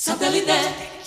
[0.00, 0.97] Satellite.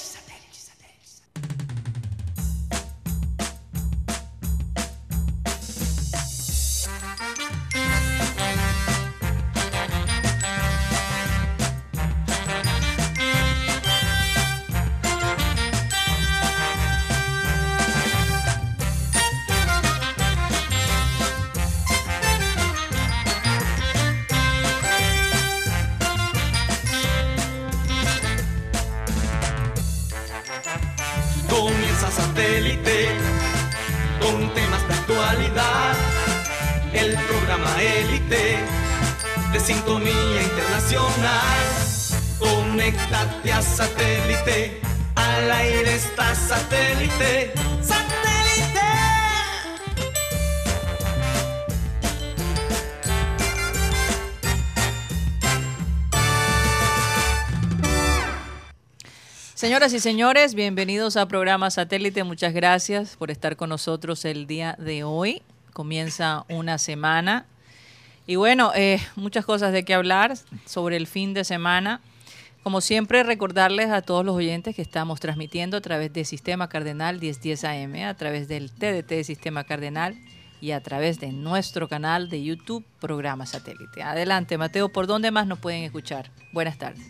[59.61, 62.23] Señoras y señores, bienvenidos a programa Satélite.
[62.23, 65.43] Muchas gracias por estar con nosotros el día de hoy.
[65.71, 67.45] Comienza una semana.
[68.25, 70.33] Y bueno, eh, muchas cosas de qué hablar
[70.65, 72.01] sobre el fin de semana.
[72.63, 77.19] Como siempre, recordarles a todos los oyentes que estamos transmitiendo a través de Sistema Cardenal
[77.19, 80.15] 1010 AM, a través del TDT Sistema Cardenal
[80.61, 84.03] y a través de nuestro canal de YouTube, Programa Satélite.
[84.03, 86.29] Adelante, Mateo, ¿por dónde más nos pueden escuchar?
[86.53, 87.03] Buenas tardes.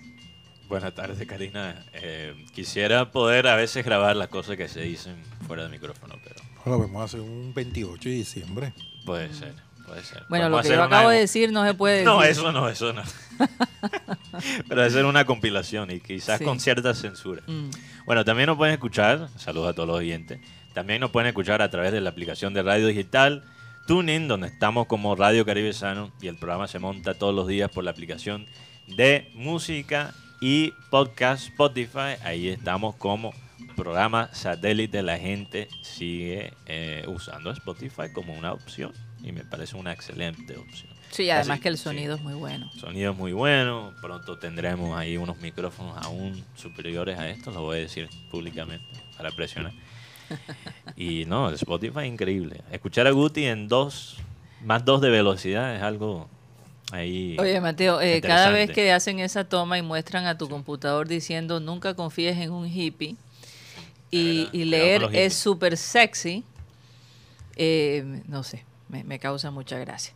[0.69, 1.85] Buenas tardes, Karina.
[1.95, 6.37] Eh, quisiera poder a veces grabar las cosas que se dicen fuera del micrófono, pero...
[6.63, 8.73] Bueno, vamos a hacer un 28 de diciembre.
[9.05, 9.53] Puede ser,
[9.91, 10.23] puede ser.
[10.29, 12.07] Bueno, lo que yo acabo de decir no se puede decir.
[12.07, 13.03] No, eso no, eso no.
[14.69, 17.41] pero hacer una compilación y quizás con cierta censura.
[17.45, 17.69] Mm.
[18.05, 20.39] Bueno, también nos pueden escuchar, saludos a todos los oyentes,
[20.73, 23.43] también nos pueden escuchar a través de la aplicación de radio digital
[23.85, 27.69] TuneIn, donde estamos como Radio Caribe Sano y el programa se monta todos los días
[27.69, 28.45] por la aplicación
[28.87, 32.15] de música y podcast Spotify.
[32.23, 33.33] Ahí estamos como
[33.75, 35.03] programa satélite.
[35.03, 40.91] La gente sigue eh, usando Spotify como una opción y me parece una excelente opción.
[41.11, 42.71] Sí, además que el sonido es muy bueno.
[42.79, 43.93] Sonido es muy bueno.
[44.01, 48.85] Pronto tendremos ahí unos micrófonos aún superiores a esto, lo voy a decir públicamente
[49.17, 49.73] para presionar.
[50.95, 52.61] y no, Spotify es increíble.
[52.71, 54.17] Escuchar a Guti en dos,
[54.63, 56.29] más dos de velocidad es algo
[56.93, 61.59] Oye, Mateo, eh, cada vez que hacen esa toma y muestran a tu computador diciendo
[61.59, 63.15] nunca confíes en un hippie
[64.09, 66.43] y, leer es súper sexy,
[67.55, 70.13] eh, no sé, me, causa mucha gracia.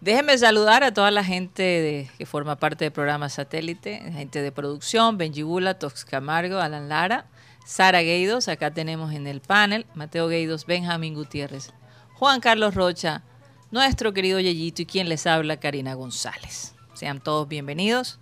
[0.00, 5.18] Déjenme saludar a toda la gente que forma parte del programa Satélite, gente de producción,
[5.18, 7.26] Benji Bula, Tox Camargo, Alan Lara,
[7.66, 11.72] Sara Gueidos, acá tenemos en el panel, Mateo Gueidos, Benjamín Gutiérrez,
[12.14, 13.22] Juan Carlos Rocha,
[13.70, 16.74] nuestro querido Yeyito y quien les habla, Karina González.
[16.94, 18.18] Sean todos bienvenidos.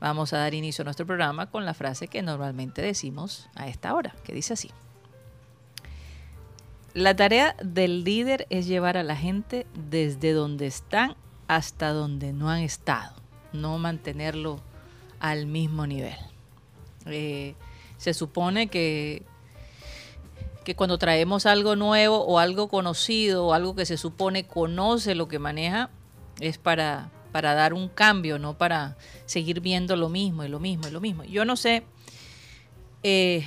[0.00, 3.94] Vamos a dar inicio a nuestro programa con la frase que normalmente decimos a esta
[3.94, 4.70] hora, que dice así.
[6.96, 11.14] La tarea del líder es llevar a la gente desde donde están
[11.46, 13.14] hasta donde no han estado,
[13.52, 14.62] no mantenerlo
[15.20, 16.16] al mismo nivel.
[17.04, 17.54] Eh,
[17.98, 19.24] se supone que
[20.64, 25.28] que cuando traemos algo nuevo o algo conocido o algo que se supone conoce lo
[25.28, 25.90] que maneja,
[26.40, 28.96] es para, para dar un cambio, no para
[29.26, 31.24] seguir viendo lo mismo y lo mismo y lo mismo.
[31.24, 31.84] Yo no sé,
[33.02, 33.46] eh,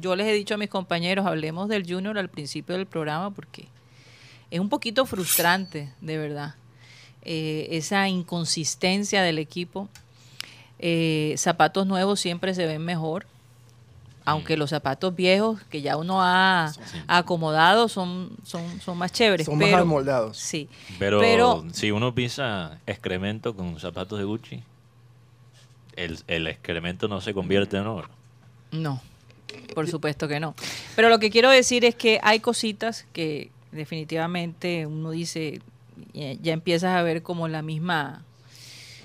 [0.00, 3.68] yo les he dicho a mis compañeros, hablemos del junior al principio del programa porque
[4.50, 6.54] es un poquito frustrante, de verdad,
[7.22, 9.88] eh, esa inconsistencia del equipo.
[10.78, 13.26] Eh, zapatos nuevos siempre se ven mejor
[14.24, 14.58] aunque mm.
[14.58, 16.72] los zapatos viejos que ya uno ha
[17.06, 19.46] acomodado son, son, son más chéveres.
[19.46, 20.36] Son más amoldados.
[20.36, 20.68] Sí.
[20.98, 24.62] Pero, si uno pisa excremento con zapatos de Gucci,
[25.96, 28.08] el, excremento no se convierte en oro.
[28.70, 29.00] No,
[29.74, 30.54] por supuesto que no.
[30.96, 35.60] Pero lo que quiero decir es que hay cositas que definitivamente uno dice,
[36.12, 38.24] ya empiezas a ver como la misma,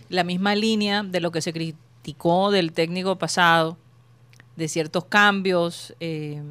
[0.09, 3.77] la misma línea de lo que se criticó del técnico pasado
[4.55, 5.93] de ciertos cambios.
[5.99, 6.41] Eh,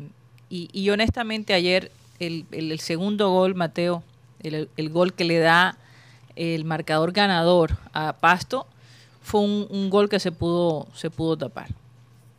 [0.48, 1.90] y, honestamente ayer
[2.20, 4.02] el, el, segundo gol, Mateo,
[4.42, 5.76] el, el, gol que le da
[6.36, 8.66] el marcador ganador a Pasto,
[9.26, 11.68] fue un, gol que se pudo, se pudo tapar.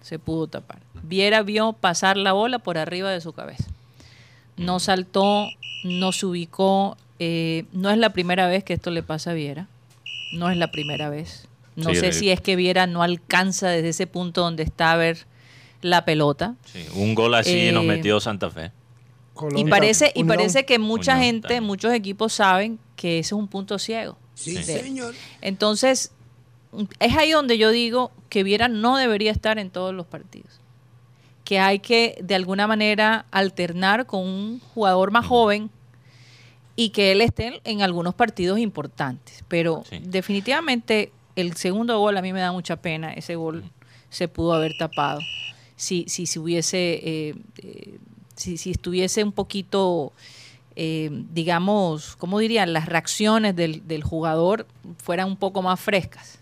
[0.01, 0.79] Se pudo tapar.
[1.07, 3.65] Viera vio pasar la bola por arriba de su cabeza.
[4.57, 5.47] No saltó,
[5.83, 6.97] no se ubicó.
[7.19, 9.67] Eh, no es la primera vez que esto le pasa a Viera.
[10.33, 11.47] No es la primera vez.
[11.75, 15.25] No sé si es que Viera no alcanza desde ese punto donde está a ver
[15.81, 16.55] la pelota.
[16.95, 18.71] un gol así nos eh, metió Santa Fe.
[19.55, 23.77] y parece, y parece que mucha gente, muchos equipos saben que ese es un punto
[23.77, 24.17] ciego.
[24.33, 25.13] Sí, señor.
[25.41, 26.11] Entonces,
[26.99, 30.59] es ahí donde yo digo que Viera no debería estar en todos los partidos.
[31.47, 35.69] Que hay que de alguna manera alternar con un jugador más joven
[36.75, 39.45] y que él esté en algunos partidos importantes.
[39.47, 43.13] Pero definitivamente el segundo gol a mí me da mucha pena.
[43.13, 43.63] Ese gol
[44.09, 45.21] se pudo haber tapado.
[45.77, 47.97] Si, si, si hubiese, eh, eh,
[48.35, 50.11] si, si, estuviese un poquito,
[50.75, 52.73] eh, digamos, ¿cómo dirían?
[52.73, 54.67] Las reacciones del, del, jugador
[55.03, 56.39] fueran un poco más frescas.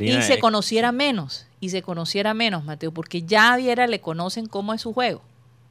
[0.00, 4.46] y se conociera menos, y se conociera menos, Mateo, porque ya a Viera le conocen
[4.46, 5.22] cómo es su juego.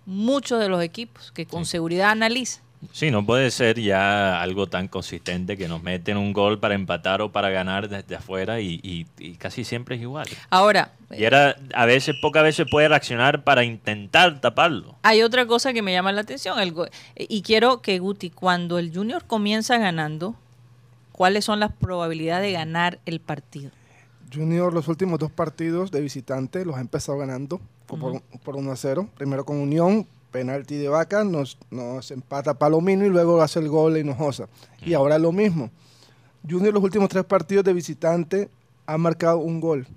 [0.05, 2.63] Muchos de los equipos que con seguridad analizan.
[2.93, 7.21] Sí, no puede ser ya algo tan consistente que nos meten un gol para empatar
[7.21, 9.05] o para ganar desde afuera y,
[9.37, 10.27] casi siempre es igual.
[10.49, 10.93] Ahora.
[11.11, 14.95] Y era, a veces, pocas veces puede reaccionar para intentar taparlo.
[15.03, 16.57] Hay otra cosa que me llama la atención.
[16.57, 16.73] El
[17.17, 20.35] y quiero que Guti, cuando el Junior comienza ganando,
[21.11, 23.71] ¿cuáles son las probabilidades de ganar el partido?
[24.33, 28.75] Junior los últimos dos partidos de visitante los ha empezado ganando por, por 1 a
[28.75, 29.09] 0.
[29.15, 33.97] Primero con Unión, penalti de Vaca, nos, nos empata Palomino y luego hace el gol
[33.97, 34.47] Hinojosa.
[34.85, 35.69] Y ahora lo mismo.
[36.49, 38.49] Junior los últimos tres partidos de visitante
[38.85, 39.87] ha marcado un gol.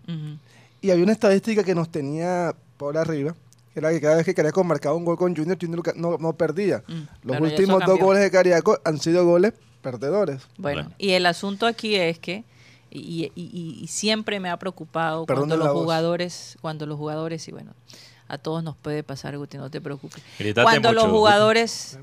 [0.80, 3.34] Y había una estadística que nos tenía por arriba,
[3.72, 6.82] que era que cada vez que Cariaco marcaba un gol con Junior, Junior no, perdía.
[6.86, 10.42] Mm, los últimos dos goles de Cariaco han sido goles perdedores.
[10.58, 12.44] Bueno, y el asunto aquí es que
[12.94, 17.72] y, y, siempre me ha preocupado cuando los jugadores, cuando los jugadores, y bueno,
[18.28, 20.22] a todos nos puede pasar, Guti, no te preocupes.
[20.54, 21.98] Cuando los jugadores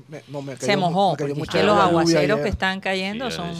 [0.60, 3.54] se mojó, porque los aguaceros que están cayendo son...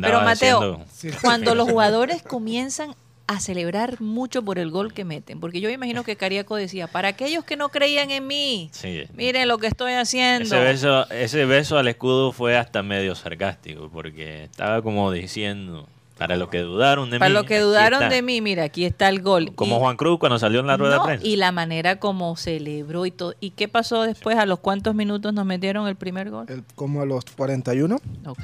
[0.00, 0.80] Pero Mateo,
[1.20, 2.94] cuando los jugadores comienzan
[3.26, 7.08] a celebrar mucho por el gol que meten, porque yo imagino que Cariaco decía, para
[7.08, 8.70] aquellos que no creían en mí,
[9.14, 10.44] miren lo que estoy haciendo.
[10.44, 15.88] Ese beso, ese beso al escudo fue hasta medio sarcástico, porque estaba como diciendo,
[16.18, 17.18] para los que dudaron de mí.
[17.18, 19.52] Para los que dudaron de mí, mira, aquí está el gol.
[19.54, 21.26] Como Juan Cruz cuando salió en la rueda de prensa.
[21.26, 23.34] Y la manera como celebró y todo.
[23.40, 24.38] ¿Y qué pasó después?
[24.38, 26.46] ¿A los cuántos minutos nos metieron el primer gol?
[26.76, 28.00] como a los 41.
[28.26, 28.38] Ok.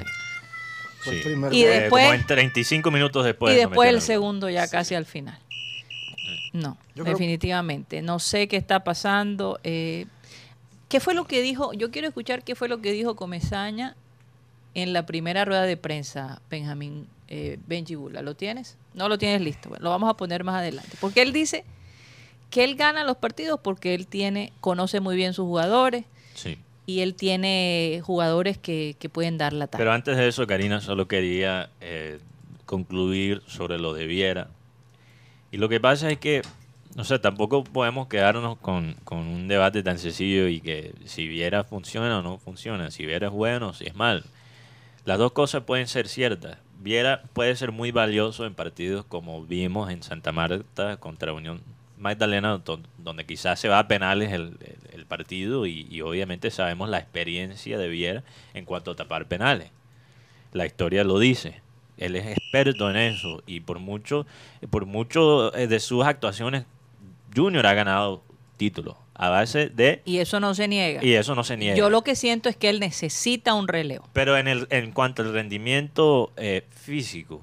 [1.03, 1.21] Sí.
[1.51, 3.55] y después, como en 35 minutos después.
[3.55, 5.39] Y después el segundo ya casi al final.
[6.53, 8.01] No, definitivamente.
[8.01, 9.59] No sé qué está pasando.
[9.63, 10.05] Eh,
[10.89, 11.71] ¿Qué fue lo que dijo?
[11.73, 13.95] Yo quiero escuchar qué fue lo que dijo Comezaña
[14.73, 18.21] en la primera rueda de prensa, Benjamín eh, Benji Bula.
[18.21, 18.77] ¿Lo tienes?
[18.93, 19.69] No lo tienes listo.
[19.79, 20.97] lo vamos a poner más adelante.
[20.99, 21.63] Porque él dice
[22.49, 26.03] que él gana los partidos porque él tiene, conoce muy bien sus jugadores.
[26.87, 29.79] Y él tiene jugadores que, pueden dar la talla.
[29.79, 32.19] Pero antes de eso, Karina, solo quería eh,
[32.65, 34.49] concluir sobre lo de Viera.
[35.51, 36.41] Y lo que pasa es que,
[36.95, 41.63] no sé, tampoco podemos quedarnos con, con un debate tan sencillo y que si Viera
[41.63, 44.25] funciona o no funciona, si Viera es bueno o si es mal.
[45.05, 46.57] Las dos cosas pueden ser ciertas.
[46.81, 51.61] Viera puede ser muy valioso en partidos como vimos en Santa Marta contra Unión
[51.99, 52.59] Magdalena,
[52.97, 58.23] donde quizás se va a penales el, partido y, obviamente sabemos la experiencia de Viera
[58.53, 59.69] en cuanto a tapar penales.
[60.53, 61.61] La historia lo dice.
[61.97, 64.25] Él es experto en eso y por mucho,
[64.69, 66.65] por mucho eh, de sus actuaciones,
[67.35, 68.23] Junior ha ganado
[68.57, 70.01] títulos a base de...
[70.03, 71.05] Y eso no se niega.
[71.05, 71.77] Y eso no se niega.
[71.77, 74.09] Yo lo que siento es que él necesita un relevo.
[74.13, 77.39] Pero en, el, en cuanto al rendimiento eh, físico,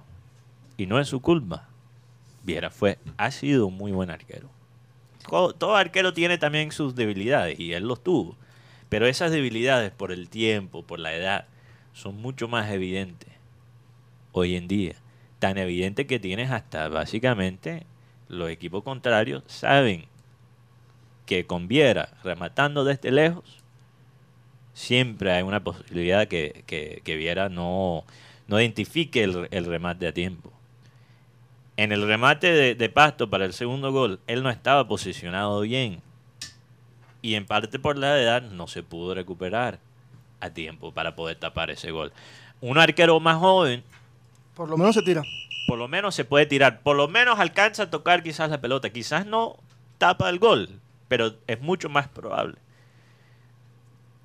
[0.76, 1.68] y no es su culpa,
[2.42, 4.50] Viera fue, ha sido un muy buen arquero.
[5.28, 8.36] Todo, arquero tiene también sus debilidades, y él los tuvo.
[8.88, 11.46] Pero esas debilidades por el tiempo, por la edad,
[11.92, 13.30] son mucho más evidentes
[14.32, 14.96] hoy en día.
[15.38, 17.86] Tan evidente que tienes hasta básicamente
[18.26, 20.06] los equipos contrarios saben
[21.28, 23.44] que con Viera rematando desde lejos,
[24.72, 28.02] siempre hay una posibilidad que, que, Viera no,
[28.46, 30.50] no identifique el, remate a tiempo.
[31.76, 36.00] En el remate de, de, Pasto para el segundo gol, él no estaba posicionado bien.
[37.20, 39.80] Y en parte por la edad no se pudo recuperar
[40.40, 42.10] a tiempo para poder tapar ese gol.
[42.62, 43.84] Un arquero más joven.
[44.54, 45.22] Por lo menos se tira.
[45.66, 46.80] Por lo menos se puede tirar.
[46.80, 48.88] Por lo menos alcanza a tocar quizás la pelota.
[48.90, 49.56] Quizás no
[49.98, 52.58] tapa el gol pero es mucho más probable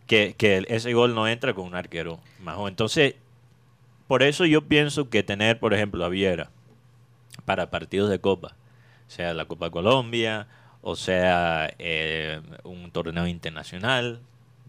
[0.07, 2.57] que, ese gol no entra con un arquero más.
[2.67, 3.15] Entonces,
[4.07, 6.51] por eso yo pienso que tener, por ejemplo, a Viera
[7.45, 8.55] para partidos de Copa,
[9.07, 10.47] sea la Copa Colombia
[10.85, 14.19] o sea eh, un torneo internacional,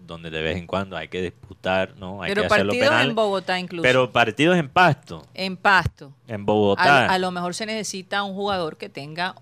[0.06, 2.23] donde de vez en cuando hay que disputar, ¿no?
[2.23, 3.83] Hay pero que partidos en Bogotá incluso.
[3.83, 5.26] Pero partidos en Pasto.
[5.35, 6.12] En Pasto.
[6.28, 7.06] En Bogotá.
[7.06, 9.35] a lo mejor se necesita un jugador que tenga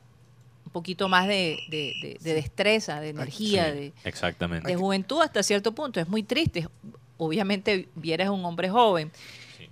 [0.72, 1.58] poquito más de,
[2.20, 4.66] destreza, de energía, de, exactamente.
[4.68, 6.00] de juventud hasta cierto punto.
[6.00, 6.68] Es muy triste.
[7.18, 9.12] Obviamente Viera es un hombre joven,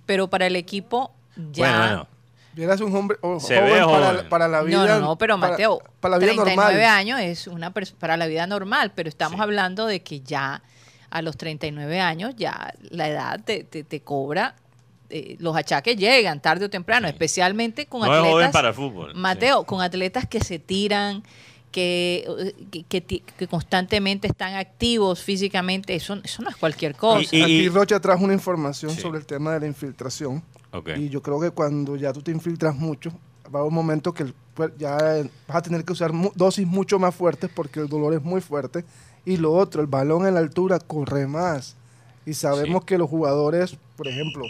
[0.05, 1.11] pero para el equipo
[1.51, 1.69] ya...
[1.69, 2.07] Bueno, bueno.
[2.53, 4.29] Viera es un hombre o- Se joven, ve para, joven.
[4.29, 4.77] para la vida.
[4.77, 6.85] no, no, no, pero para- Mateo, para, la vida 39 normal.
[6.97, 9.41] años es una para la vida normal, pero estamos Sí.
[9.41, 10.61] hablando de que ya
[11.09, 14.55] a los 39 años ya la edad te, te, te cobra,
[15.11, 17.13] eh, los achaques llegan tarde o temprano, Sí.
[17.13, 18.31] especialmente con No es atletas.
[18.31, 19.15] joven para el fútbol.
[19.15, 21.23] Mateo, con atletas que se tiran,
[21.71, 26.95] que, eh, que, que ti- que constantemente están activos físicamente, eso, eso no es cualquier
[26.95, 27.33] cosa.
[27.35, 28.99] Y- Aquí Rocha trajo una información Sí.
[29.01, 30.43] sobre el tema de la infiltración.
[30.97, 33.11] Y yo creo que cuando ya tú te infiltras mucho,
[33.53, 34.33] va a haber un momento que
[34.77, 34.97] ya
[35.47, 38.85] vas a tener que usar dosis mucho más fuertes porque el dolor es muy fuerte.
[39.25, 41.75] Y lo otro, el balón en la altura corre más.
[42.25, 42.85] Y sabemos Sí.
[42.87, 44.43] que los jugadores, por ejemplo,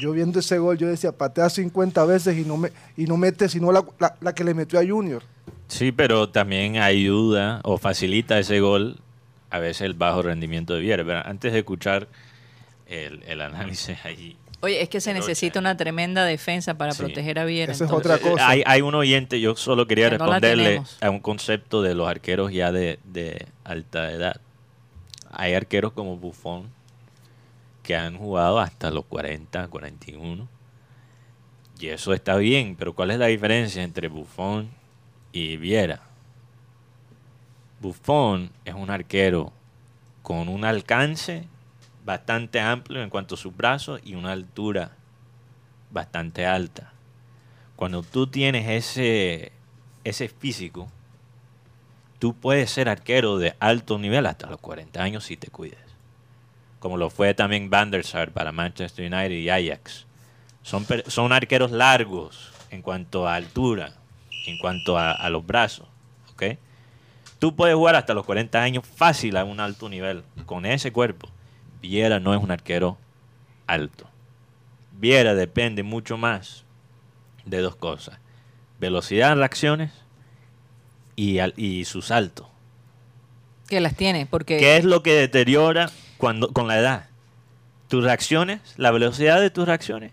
[0.00, 3.48] yo viendo ese gol, yo decía, patea 50 veces y no, me, y no mete
[3.48, 5.22] sino la, la- la que le metió a Junior.
[5.68, 8.98] Sí, pero también ayuda o facilita ese gol
[9.50, 11.04] a veces el bajo rendimiento de Viera.
[11.04, 12.08] Pero antes de escuchar
[12.86, 14.36] el, el análisis ahí.
[14.60, 17.02] Oye, es que se necesita una tremenda defensa para Sí.
[17.02, 17.72] proteger a Viera.
[17.72, 18.48] Esa es otra cosa.
[18.48, 22.50] Hay, hay un oyente, yo solo quería Que responderle a un concepto de los arqueros
[22.52, 24.40] ya de, de alta edad.
[25.30, 26.64] Hay arqueros como Buffon
[27.84, 30.48] que han jugado hasta los 40, 41.
[31.78, 34.70] Y eso está bien, pero ¿cuál es la diferencia entre Buffon
[35.32, 36.00] y Viera?
[37.80, 39.52] Buffon es un arquero
[40.22, 41.46] con un alcance
[42.04, 44.96] bastante amplio en cuanto a sus brazos y una altura
[45.90, 46.92] bastante alta.
[47.76, 49.52] Cuando tú tienes ese,
[50.04, 50.88] ese físico,
[52.18, 55.93] tú puedes ser arquero de alto nivel hasta los 40 años si te cuides.
[56.84, 60.04] Como lo fue también Van der Sar para Manchester United y Ajax.
[60.62, 63.94] Son, son arqueros largos en cuanto a altura,
[64.46, 65.86] en cuanto a, a los brazos.
[66.34, 66.42] ¿ok?
[67.38, 71.30] Tú puedes jugar hasta los 40 años fácil a un alto nivel con ese cuerpo.
[71.80, 72.98] Viera no es un arquero
[73.66, 74.06] alto.
[74.92, 76.64] Viera depende mucho más
[77.46, 78.18] de dos cosas.
[78.78, 79.90] Velocidad en reacciones
[81.16, 82.50] y, al- y su salto.
[83.68, 85.90] Que las tiene, porque ¿Qué es lo que deteriora
[86.24, 87.04] cuando, con la edad?
[87.88, 90.10] Tus reacciones, la velocidad de tus reacciones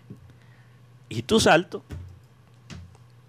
[1.08, 1.82] y tu salto.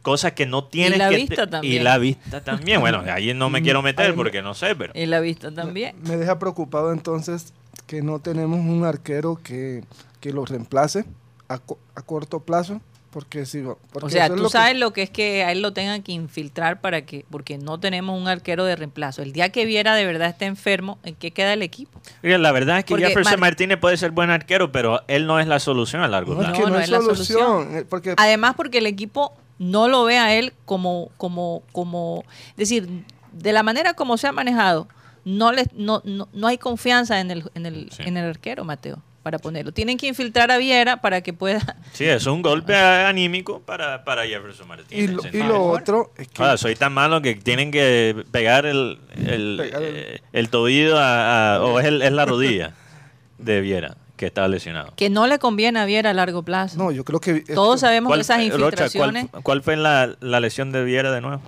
[0.02, 1.82] Cosas que no tienes la que vista te- también.
[1.82, 2.82] Y la vista también.
[2.82, 4.92] Bueno, ahí no me quiero meter porque no sé, pero...
[4.94, 5.96] y la vista también.
[6.04, 7.54] Me deja preocupado entonces
[7.88, 9.86] que no tenemos un arquero que,
[10.20, 11.06] que lo reemplace
[11.48, 12.82] a, co- a corto plazo.
[13.13, 15.62] Porque si, porque O sea, tú lo que- sabes lo que es que a él
[15.62, 19.22] lo tengan que infiltrar para que, porque no tenemos un arquero de reemplazo.
[19.22, 22.01] El día que Viera de verdad está enfermo, ¿en qué queda el equipo?
[22.24, 25.27] Mira, la verdad es que Porque Jefferson Mar- Martínez puede ser buen arquero, pero él
[25.27, 26.53] no es la solución a largo plazo.
[26.53, 27.39] que No, no, no es la solución.
[27.39, 27.77] solución.
[27.77, 32.55] eh, Porque Además, porque el equipo no lo ve a él como, como, como, es
[32.58, 34.88] decir, de la manera como se ha manejado,
[35.24, 38.01] no le, no, no, no hay confianza en el, en el, Sí.
[38.05, 39.72] en el arquero, Mateo, para ponerlo.
[39.72, 41.77] Tienen que infiltrar a Viera para que pueda.
[41.94, 45.03] Sí, eso es un golpe anímico para, para Jefferson Martínez.
[45.03, 45.50] y, lo, y ¿entiendes?
[45.51, 49.82] lo otro es que Ahora, soy tan malo que tienen que pegar el, el, Pegar
[49.84, 52.74] el- eh, el tobillo a- a- o es, el- es la rodilla
[53.38, 54.94] de Viera que está lesionado.
[54.96, 56.77] Que no le conviene a Viera a largo plazo.
[56.77, 59.27] no, yo creo que Todos sabemos que esas fue- Rocha, infiltraciones.
[59.32, 61.42] ¿cuál, cuál fue la, la lesión de Viera de nuevo?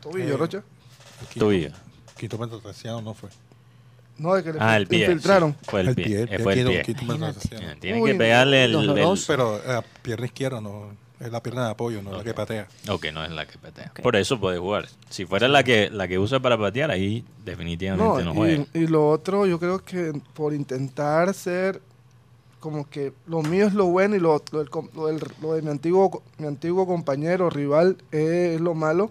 [0.00, 0.62] Tobillo, Eh, Rocha.
[1.32, 1.70] Quinto, Tobillo.
[2.18, 3.28] quinto metatarsiano no fue.
[4.22, 5.00] No, de que le Ah, el pie.
[5.06, 5.52] infiltraron.
[5.60, 6.22] sí, fue el, pie.
[6.30, 6.94] eh, fue el pie.
[7.80, 9.24] Tienen que pegarle el, el- doloroso.
[9.26, 12.68] Pero eh, la pierna izquierda no, es la pierna de apoyo, no la que patea.
[12.88, 13.88] Ok, no es la que patea.
[13.90, 14.00] Ok.
[14.00, 14.86] Por eso puede jugar.
[15.10, 18.64] Si fuera la que la que usa para patear, ahí definitivamente no, No, juega.
[18.74, 21.80] y, y lo otro, yo creo que por intentar ser
[22.60, 25.54] como que lo mío es lo bueno y lo, lo, del com- lo del- lo
[25.54, 29.10] de mi antiguo, mi antiguo compañero, rival, es lo malo,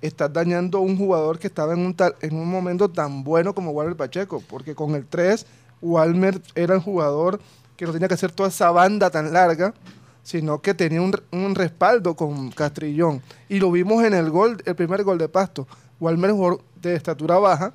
[0.00, 3.54] estás dañando a un jugador que estaba en un, tal, en un momento tan bueno
[3.54, 5.46] como Walter Pacheco, porque con el 3,
[5.82, 7.40] Walmer era el jugador
[7.76, 9.74] que no tenía que hacer toda esa banda tan larga,
[10.22, 13.22] sino que tenía un, un respaldo con Castrillón.
[13.48, 15.66] Y lo vimos en el gol, el primer gol de Pasto.
[16.00, 17.72] Walmer jugó de estatura baja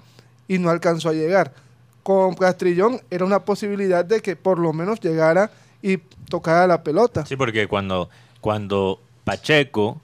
[0.47, 1.53] y no alcanzó a llegar.
[2.03, 5.51] Con Castrillón era una posibilidad de que por lo menos llegara
[5.81, 7.25] y tocara la pelota.
[7.25, 8.09] Sí, porque cuando,
[8.41, 10.01] cuando Pacheco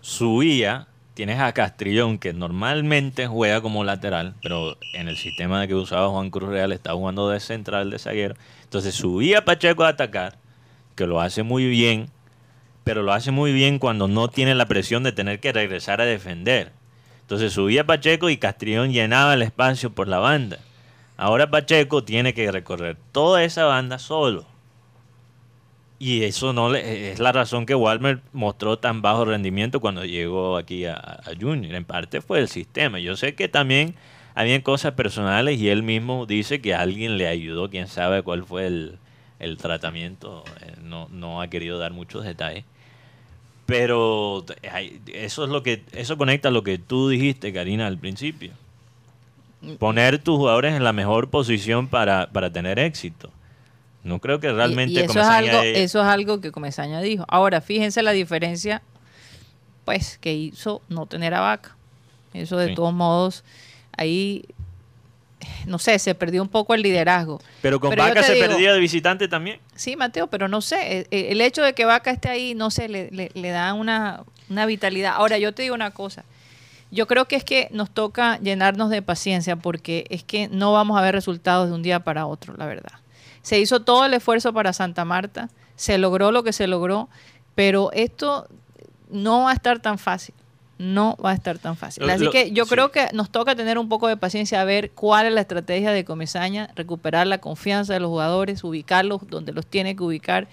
[0.00, 0.86] subía,
[1.16, 6.28] tienes a Castrillón, que normalmente juega como lateral, pero en el sistema que usaba Juan
[6.28, 8.34] Cruz Real estaba jugando de central, de zaguero.
[8.64, 10.36] Entonces subía Pacheco a atacar,
[10.94, 12.10] que lo hace muy bien,
[12.84, 16.04] pero lo hace muy bien cuando no tiene la presión de tener que regresar a
[16.04, 16.72] defender.
[17.22, 20.58] Entonces subía Pacheco y Castrillón llenaba el espacio por la banda.
[21.16, 24.44] Ahora Pacheco tiene que recorrer toda esa banda solo.
[25.98, 30.58] Y eso no le, es la razón que Walmer mostró tan bajo rendimiento cuando llegó
[30.58, 31.74] aquí a, a Junior.
[31.74, 32.98] En parte fue el sistema.
[32.98, 33.94] Yo sé que también
[34.34, 38.66] habían cosas personales y él mismo dice que alguien le ayudó, quién sabe cuál fue
[38.66, 38.98] el,
[39.38, 40.44] el tratamiento.
[40.60, 42.64] Eh, No, no ha querido dar muchos detalles.
[43.64, 44.44] Pero
[45.12, 48.52] eso es lo que eso conecta a lo que tú dijiste, Karina, al principio.
[49.78, 53.30] Poner tus jugadores en la mejor posición para, para tener éxito.
[54.06, 57.24] No creo que realmente eso, es algo, eso es algo que Comesaña dijo.
[57.26, 58.80] Ahora, fíjense la diferencia
[59.84, 61.74] pues que hizo no tener a Vaca.
[62.32, 63.42] Eso de todos modos,
[63.96, 64.44] ahí,
[65.66, 67.40] no sé, se perdió un poco el liderazgo.
[67.62, 69.58] Pero con Vaca se perdía de visitante también.
[69.74, 72.70] Sí, Mateo, pero no sé, eh, eh, el hecho de que Vaca esté ahí, no
[72.70, 75.14] sé, le, le, da una, una vitalidad.
[75.16, 76.24] Ahora, yo te digo una cosa.
[76.92, 80.96] Yo creo que es que nos toca llenarnos de paciencia porque es que no vamos
[80.96, 82.92] a ver resultados de un día para otro, la verdad.
[83.46, 87.08] Se hizo todo el esfuerzo para Santa Marta, se logró lo que se logró,
[87.54, 88.48] pero esto
[89.08, 90.34] no va a estar tan fácil.
[90.78, 92.10] No va a estar tan fácil.
[92.10, 95.26] Así que yo creo que nos toca tener un poco de paciencia a ver cuál
[95.26, 99.94] es la estrategia de Comesaña, recuperar la confianza de los jugadores, ubicarlos donde los tiene
[99.94, 100.48] que ubicar.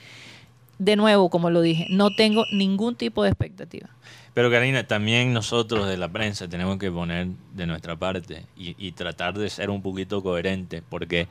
[0.77, 3.89] De nuevo, como lo dije, no tengo ningún tipo de expectativa.
[4.35, 8.91] Pero Karina, también nosotros de la prensa tenemos que poner de nuestra parte y, y
[8.91, 11.27] tratar de ser un poquito coherente, porque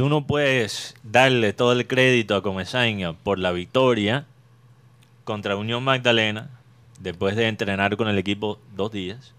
[0.00, 4.24] tú no puedes darle todo el crédito a Comesaña por la victoria
[5.24, 6.48] contra Unión Magdalena,
[6.98, 9.34] después de entrenar con el equipo dos días.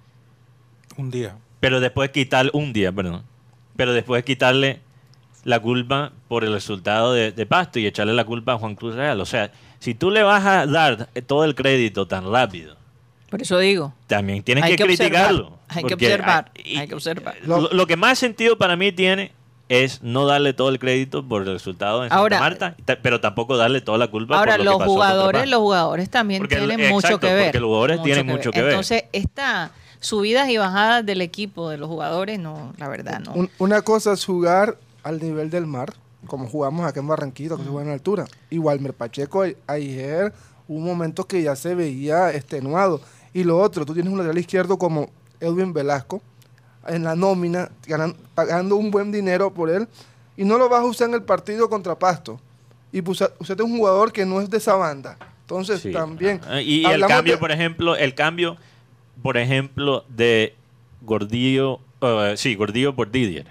[0.98, 1.36] Un día.
[1.62, 3.24] Pero después quitarle, un día, perdón.
[3.76, 4.82] Pero después quitarle
[5.46, 9.20] la culpa por el resultado de, Pasto y echarle la culpa a Juan Cruz Real.
[9.20, 12.78] O sea, si tú le vas a dar todo el crédito tan rápido.
[13.32, 13.96] Por eso digo.
[14.06, 15.58] También tienes que, criticarlo.
[15.70, 16.52] Hay que observar.
[16.56, 17.38] Hay, que observar.
[17.48, 19.32] lo, que más sentido para mí tiene
[19.72, 23.80] es no darle todo el crédito por el resultado en Santa Marta, pero tampoco darle
[23.80, 27.46] toda la culpa ahora, por lo los jugadores, los jugadores también tienen mucho que ver.
[27.46, 28.72] Porque los jugadores tienen mucho que ver.
[28.72, 33.48] Entonces, esta subidas y bajadas del equipo, de los jugadores, no, la verdad, no.
[33.60, 35.94] una cosa es jugar al nivel del mar,
[36.28, 38.26] como jugamos acá en Barranquilla, que se juega en altura.
[38.50, 40.34] Igual Pacheco ayer
[40.68, 43.00] hubo un momento que ya se veía extenuado.
[43.34, 45.10] Y lo otro, tú tienes un lateral izquierdo como
[45.40, 46.22] Edwin Velasco,
[46.88, 47.72] en la nómina,
[48.34, 49.88] pagando un buen dinero por él,
[50.38, 52.40] y no lo vas a usar en el partido contra Pasto.
[52.92, 55.18] Y pues, usted es un jugador que no es de esa banda.
[55.42, 56.40] Entonces, también.
[56.48, 58.58] Ah, y el cambio, por ejemplo, el cambio,
[59.22, 60.56] por ejemplo, de
[61.02, 63.48] Gordillo, uh, sí, Gordillo por Didier.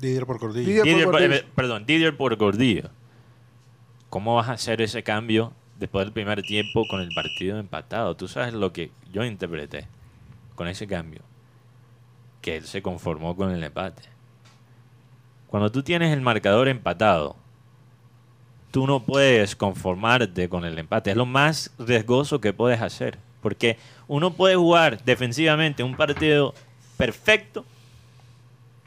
[0.00, 0.84] Didier por Gordillo.
[0.84, 2.90] Eh, perdón, Didier por Gordillo.
[4.08, 8.14] ¿Cómo vas a hacer ese cambio después del primer tiempo con el partido empatado?
[8.16, 9.88] Tú sabes lo que yo interpreté
[10.54, 11.22] con ese cambio
[12.40, 14.02] que él se conformó con el empate.
[15.48, 17.36] Cuando tú tienes el marcador empatado,
[18.70, 21.10] tú no puedes conformarte con el empate.
[21.10, 23.18] Es lo más riesgoso que puedes hacer.
[23.40, 26.54] Porque uno puede jugar defensivamente un partido
[26.96, 27.64] perfecto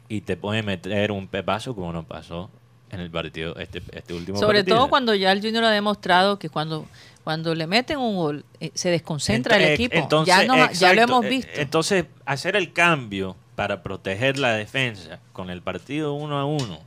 [0.08, 2.50] y te puede meter un pepazo como nos pasó
[2.90, 4.78] en el partido, este, este último Sobre partido.
[4.78, 6.86] todo cuando ya el Junior ha demostrado que cuando,
[7.24, 10.24] cuando le meten un gol eh, se desconcentra el equipo.
[10.24, 11.50] ya, ya lo hemos visto.
[11.54, 16.80] Entonces, hacer el cambio para proteger la defensa con el partido uno a uno.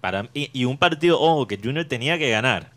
[0.00, 2.70] Para, y, un partido, ojo, que Junior tenía que ganar.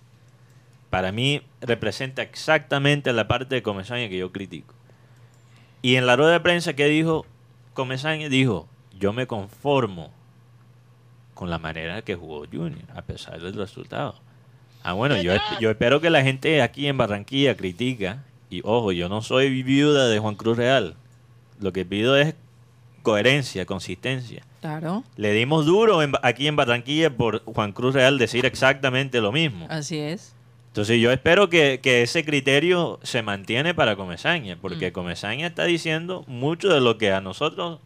[0.90, 4.74] Para mí representa exactamente la parte de Comesaña que yo critico.
[5.82, 7.26] Y en la rueda de prensa que dijo
[7.74, 10.12] Comesaña, dijo, yo me conformo
[11.42, 14.14] con la manera que jugó Junior, a pesar del resultado.
[14.84, 19.10] Ah, bueno, yo, yo espero que la gente aquí en Barranquilla critica, y ojo, yo
[19.10, 20.94] no soy viuda de Juan Cruz Real.
[21.60, 22.36] Lo que pido es
[23.02, 24.44] coherencia, consistencia.
[24.60, 25.04] Claro.
[25.16, 29.66] Le dimos duro aquí en Barranquilla por Juan Cruz Real decir exactamente lo mismo.
[29.68, 30.36] Así es.
[30.68, 34.94] Entonces yo espero que, ese criterio se mantiene para Comesaña, porque mm.
[34.94, 37.80] Comesaña está diciendo mucho de lo que a nosotros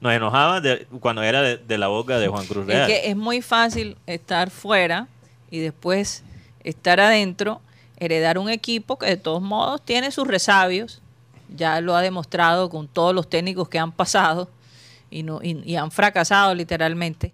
[0.00, 0.62] nos enojaba
[1.00, 2.82] cuando era de, la boca de Juan Cruz Real.
[2.82, 5.08] Es que es muy fácil estar fuera
[5.50, 6.22] y después
[6.62, 7.60] estar adentro,
[7.96, 11.02] heredar un equipo que de todos modos tiene sus resabios,
[11.54, 14.48] ya lo ha demostrado con todos los técnicos que han pasado
[15.10, 17.32] y, no, y, han fracasado literalmente.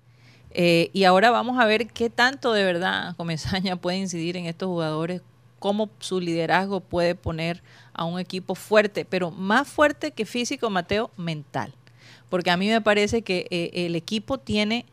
[0.51, 4.69] Eh, y ahora vamos a ver qué tanto de verdad Comesaña puede incidir en estos
[4.69, 5.21] jugadores,
[5.59, 11.11] cómo su liderazgo puede poner a un equipo fuerte, pero más fuerte que físico, Mateo,
[11.17, 11.75] mental.
[12.29, 14.87] Porque a mí me parece que eh, el equipo tiene,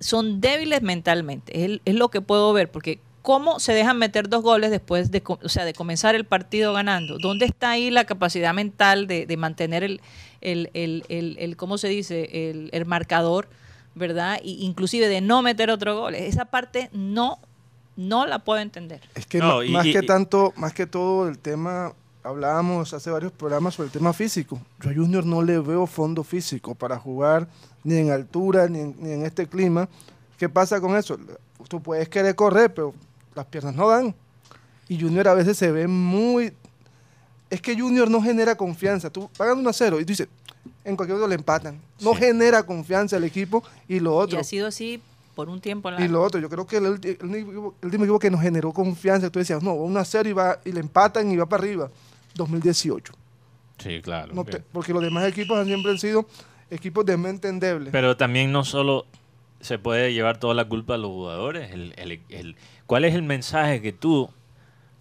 [0.00, 4.44] son débiles mentalmente, es, es, lo que puedo ver, porque ¿Cómo se dejan meter dos
[4.44, 7.18] goles después de, o sea, de comenzar el partido ganando?
[7.18, 10.00] ¿Dónde está ahí la capacidad mental de, mantener el,
[10.40, 12.70] el, el, el, ¿cómo se dice?
[12.70, 13.48] El, marcador,
[13.96, 14.38] ¿verdad?
[14.44, 16.14] Y inclusive de no meter otro gol.
[16.14, 17.40] Esa parte no,
[17.96, 19.00] no la puedo entender.
[19.16, 21.94] Es que más que tanto, más que todo el tema,
[22.26, 24.60] hablábamos hace varios programas sobre el tema físico.
[24.80, 27.48] Yo a Junior no le veo fondo físico para jugar
[27.84, 29.88] ni en altura ni ni en este clima.
[30.36, 31.18] ¿Qué pasa con eso?
[31.68, 32.92] Tú puedes querer correr, pero
[33.34, 34.14] las piernas no dan.
[34.88, 36.52] Y Junior a veces se ve muy,
[37.48, 39.08] es que Junior no genera confianza.
[39.08, 40.28] Tú pagas 1 a 0 y tú dices,
[40.84, 41.80] en cualquier momento le empatan.
[42.00, 44.36] No genera confianza el equipo y lo otro.
[44.36, 45.00] Y ha sido así
[45.34, 48.72] por un tiempo Y lo otro, yo creo que el, último equipo que nos generó
[48.72, 51.62] confianza, tú decías, no, 1 a 0 y, va, y le empatan y va para
[51.62, 51.90] arriba.
[52.36, 53.12] 2018.
[53.78, 54.32] Sí, claro.
[54.72, 56.26] porque los demás equipos han siempre sido
[56.70, 57.90] equipos de mente endeble.
[57.90, 59.06] Pero también no solo
[59.60, 61.70] se puede llevar toda la culpa a los jugadores.
[61.72, 64.30] El, ¿Cuál es el mensaje que tú...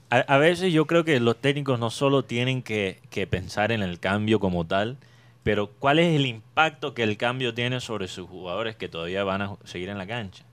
[0.10, 4.40] A, veces yo creo que los técnicos no solo tienen que, pensar en el cambio
[4.40, 4.98] como tal,
[5.44, 9.42] pero cuál es el impacto que el cambio tiene sobre sus jugadores que todavía van
[9.42, 10.46] a seguir en la cancha.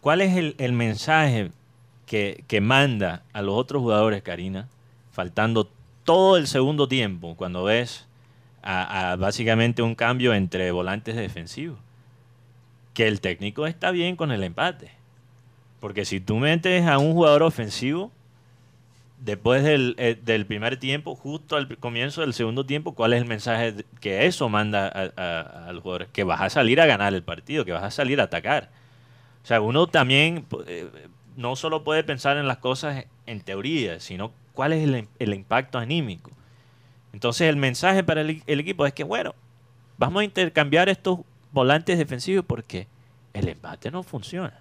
[0.00, 1.52] ¿Cuál es el, mensaje
[2.06, 4.68] que, que, manda a los otros jugadores, Karina,
[5.12, 5.70] faltando
[6.06, 8.06] todo el segundo tiempo, cuando ves
[9.18, 11.78] básicamente un cambio entre volantes defensivos.
[12.94, 14.92] Que el técnico está bien con el empate.
[15.80, 18.10] Porque si tú metes a un jugador ofensivo,
[19.20, 23.84] después del, eh, primer tiempo, justo al comienzo del segundo tiempo, ¿cuál es el mensaje
[24.00, 26.08] que eso manda a, los jugadores?
[26.12, 28.70] Que vas a salir a ganar el partido, que vas a salir a atacar.
[29.42, 30.88] O sea, uno también eh,
[31.36, 36.30] no solo puede pensar en las cosas en teoría, sino cuál es el, impacto anímico.
[37.12, 39.34] Entonces el mensaje para el, equipo es que, bueno,
[39.98, 41.20] vamos a intercambiar estos
[41.52, 42.88] volantes defensivos porque
[43.34, 44.58] el empate no funciona.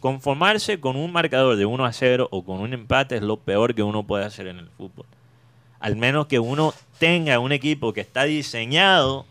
[0.00, 3.74] Conformarse con un marcador de 1 a 0 o con un empate es lo peor
[3.74, 5.06] que uno puede hacer en el fútbol.
[5.78, 9.24] Al menos que uno tenga un equipo que está diseñado,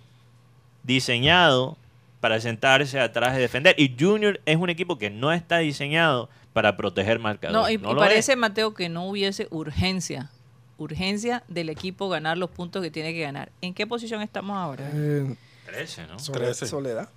[0.83, 1.77] diseñado
[2.21, 3.75] para sentarse atrás y defender.
[3.77, 7.81] Y Junior es un equipo que no está diseñado para proteger marcadores.
[7.81, 10.31] No, y, parece, Mateo, que no hubiese urgencia,
[10.77, 13.51] urgencia del equipo ganar los puntos que tiene que ganar.
[13.59, 14.89] ¿En qué posición estamos ahora?
[14.93, 16.15] Eh, 13, ¿no?
[16.15, 16.65] 13.
[16.65, 17.09] Soledad.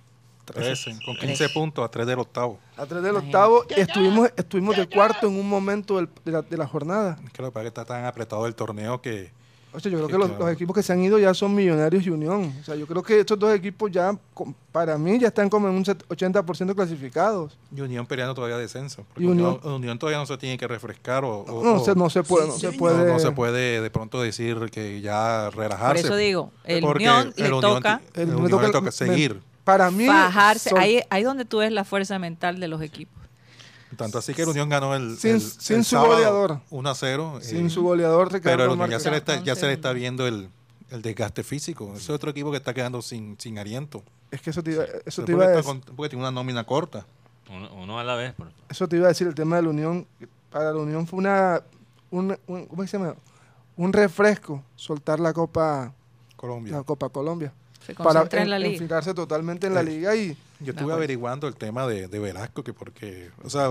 [0.43, 2.59] 13, con 15 puntos a 3 del octavo.
[2.75, 6.67] A 3 del octavo, estuvimos, estuvimos de cuarto en un momento de, la, de la
[6.67, 7.17] jornada.
[7.31, 9.31] Creo que está tan apretado el torneo que
[9.71, 12.09] o sea, yo creo que los, equipos que se han ido ya son Millonarios y
[12.09, 12.53] Unión.
[12.59, 14.17] O sea, yo creo que estos dos equipos ya,
[14.71, 17.57] para mí, ya están como en un 80% clasificados.
[17.75, 19.05] Y Unión peleando todavía descenso.
[19.15, 19.59] Y Unión,
[19.99, 21.45] todavía no se tiene que refrescar o...
[21.47, 23.11] no, se, no se puede, no se puede.
[23.11, 26.01] No, se puede de pronto decir que ya relajarse.
[26.01, 28.01] Por eso digo, el Unión le toca...
[28.15, 29.39] El, Unión le toca seguir.
[29.63, 30.07] Para mí...
[30.07, 30.71] Bajarse.
[30.77, 33.18] Ahí, ahí donde tú ves la fuerza mental de los equipos.
[33.97, 35.17] Tanto así que el Unión ganó el.
[35.17, 36.59] Sin, sin su goleador.
[36.69, 37.39] 1 a 0.
[37.41, 39.93] Sin eh, su goleador, Pero el Unión ya se, le está, ya se le está
[39.93, 40.49] viendo el,
[40.91, 41.91] el desgaste físico.
[41.93, 44.03] Ese es otro equipo que está quedando sin, sin aliento.
[44.31, 45.81] Es que eso te iba, eso te iba a decir.
[45.95, 47.05] Porque tiene una nómina corta.
[47.49, 48.35] Uno, a la vez.
[48.69, 50.07] Eso te iba a decir, el tema de la Unión.
[50.51, 51.61] Para la Unión fue una.
[52.11, 53.15] Un, ¿Cómo se llama?
[53.75, 55.93] Un refresco soltar la Copa
[56.35, 56.73] Colombia.
[56.73, 57.51] La Copa Colombia.
[57.97, 59.01] para en la liga.
[59.13, 63.49] totalmente en la liga y yo estuve averiguando el tema de, Velasco, que porque, o
[63.49, 63.69] sea,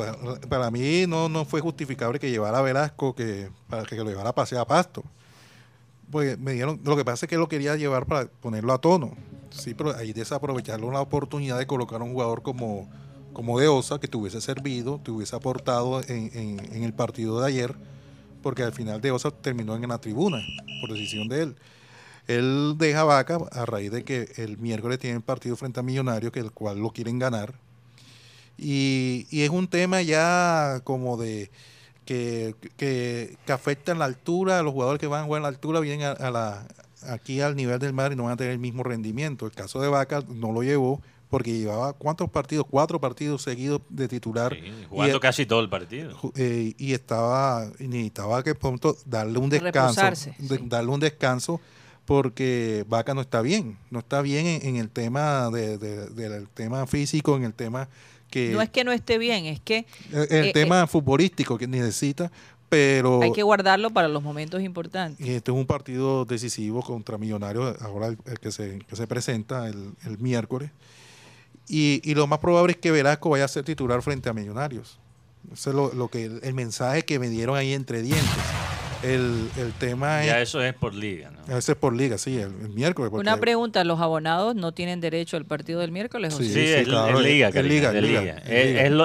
[0.48, 4.30] para mí no, no fue justificable que llevara a Velasco que, para que lo llevara
[4.30, 5.04] a pasear a pasto.
[6.10, 9.14] Pues me dieron, lo que pasa es que lo quería llevar para ponerlo a tono.
[9.50, 12.88] Sí, pero ahí desaprovecharlo la oportunidad de colocar a un jugador como,
[13.34, 17.40] como De Osa, que te hubiese servido, te hubiese aportado en, en, en el partido
[17.40, 17.74] de ayer,
[18.42, 20.38] porque al final De Osa terminó en la tribuna,
[20.80, 21.56] por decisión de él.
[22.28, 26.30] Él deja Vaca a raíz de que el miércoles tiene el partido frente a Millonarios,
[26.30, 27.54] que el cual lo quieren ganar.
[28.58, 31.50] Y, es un tema ya como de
[32.04, 35.80] que, que, afecta en la altura, los jugadores que van a jugar en la altura
[35.80, 36.66] vienen a, la,
[37.08, 39.46] aquí al nivel del mar y no van a tener el mismo rendimiento.
[39.46, 44.06] El caso de Vaca no lo llevó porque llevaba cuántos partidos, cuatro partidos seguidos de
[44.08, 44.54] titular.
[44.90, 46.18] jugando casi todo el partido.
[46.34, 51.60] Eh, y estaba, necesitaba que pronto darle un descanso, darle un descanso
[52.08, 57.36] porque Vaca no está bien, no está bien en, el tema de, del tema físico,
[57.36, 57.86] en el tema
[58.30, 58.48] que...
[58.48, 59.84] No es que no esté bien, es que...
[60.10, 62.32] El, eh, tema eh, futbolístico que necesita,
[62.70, 63.20] pero...
[63.20, 65.26] Hay que guardarlo para los momentos importantes.
[65.26, 69.68] Y este es un partido decisivo contra Millonarios, ahora el, que, se, que se presenta
[69.68, 70.70] el, miércoles.
[71.68, 74.98] Y, y, lo más probable es que Velasco vaya a ser titular frente a Millonarios.
[75.52, 78.24] Eso es lo, lo que el mensaje que me dieron ahí entre dientes.
[79.02, 81.56] El, el tema ya eso es por liga, ¿no?
[81.56, 83.12] Eso es por liga, sí, el, miércoles.
[83.12, 86.34] Una pregunta, ¿los abonados no tienen derecho al partido del miércoles?
[86.34, 87.08] Sí, sí, es, liga,
[87.48, 88.42] es, liga,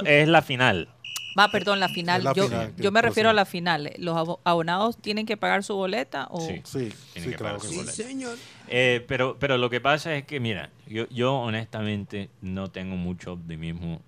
[0.06, 0.90] es, la final.
[1.38, 2.24] Va, perdón, la final.
[2.36, 3.92] yo, yo me refiero a la final.
[3.98, 6.28] ¿Los abonados tienen que pagar su boleta?
[6.30, 6.42] O?
[6.42, 8.38] Sí, sí, claro que sí, señor.
[8.68, 13.34] Eh, pero, pero lo que pasa es que, mira, yo, yo honestamente no tengo mucho
[13.34, 14.02] optimismo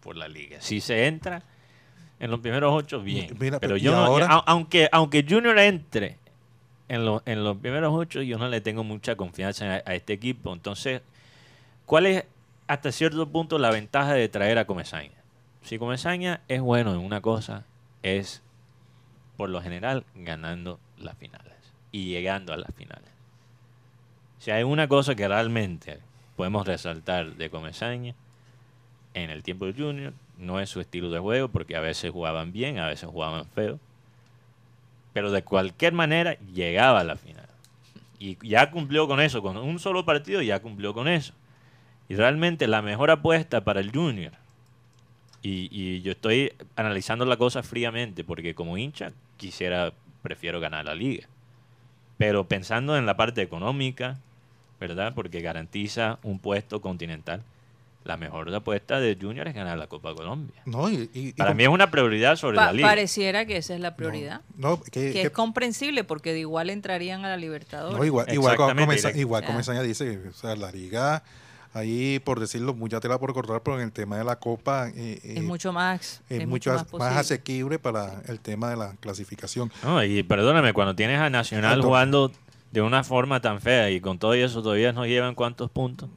[0.00, 0.58] por la liga.
[0.60, 1.42] Si se entra
[2.22, 3.36] en los primeros ocho, bien.
[3.60, 3.96] pero yo,
[4.46, 6.18] aunque, aunque Junior entre
[6.86, 10.52] en, en los primeros ocho, yo no le tengo mucha confianza a, este equipo.
[10.52, 11.02] Entonces,
[11.84, 12.24] ¿cuál es
[12.68, 15.16] hasta cierto punto la ventaja de traer a Comesaña?
[15.62, 17.64] Si Comesaña es bueno en una cosa,
[18.04, 18.40] es
[19.36, 21.56] por lo general ganando las finales
[21.90, 23.10] y llegando a las finales.
[24.38, 25.98] Si hay una cosa que realmente
[26.36, 28.14] podemos resaltar de Comesaña
[29.14, 32.52] en el tiempo de Junior, no es su estilo de juego, porque a veces jugaban
[32.52, 33.78] bien, a veces jugaban feo,
[35.12, 37.46] pero de cualquier manera llegaba a la final.
[38.18, 41.32] Y ya cumplió con eso, con un solo partido ya cumplió con eso.
[42.08, 44.32] Y realmente la mejor apuesta para el Junior,
[45.44, 51.26] y, yo estoy analizando la cosa fríamente, porque como hincha quisiera, prefiero ganar la liga.
[52.16, 54.18] Pero pensando en la parte económica,
[54.78, 55.14] ¿verdad?
[55.14, 57.42] Porque garantiza un puesto continental
[58.04, 60.60] la mejor apuesta de Junior es ganar la Copa Colombia.
[60.66, 62.88] No, y, Para mí es una prioridad sobre Pa- la liga.
[62.88, 64.40] pareciera que esa es la prioridad.
[64.56, 67.96] no, que- que que- es comprensible porque de igual entrarían a la Libertadores.
[67.98, 69.20] no, igual, igual, como Exactamente, Comesa- directo.
[69.20, 69.52] igual O sea.
[69.54, 71.22] Comesaña dice, o sea, la liga,
[71.74, 75.20] ahí por decirlo, mucha tela por cortar, pero en el tema de la Copa eh,
[75.22, 78.94] eh, es mucho más, es es mucho más, más asequible para el tema de la
[79.00, 79.70] clasificación.
[79.84, 82.30] No, y perdóname, cuando tienes a Nacional jugando
[82.72, 86.08] de una forma tan fea y con todo eso todavía nos llevan cuántos puntos?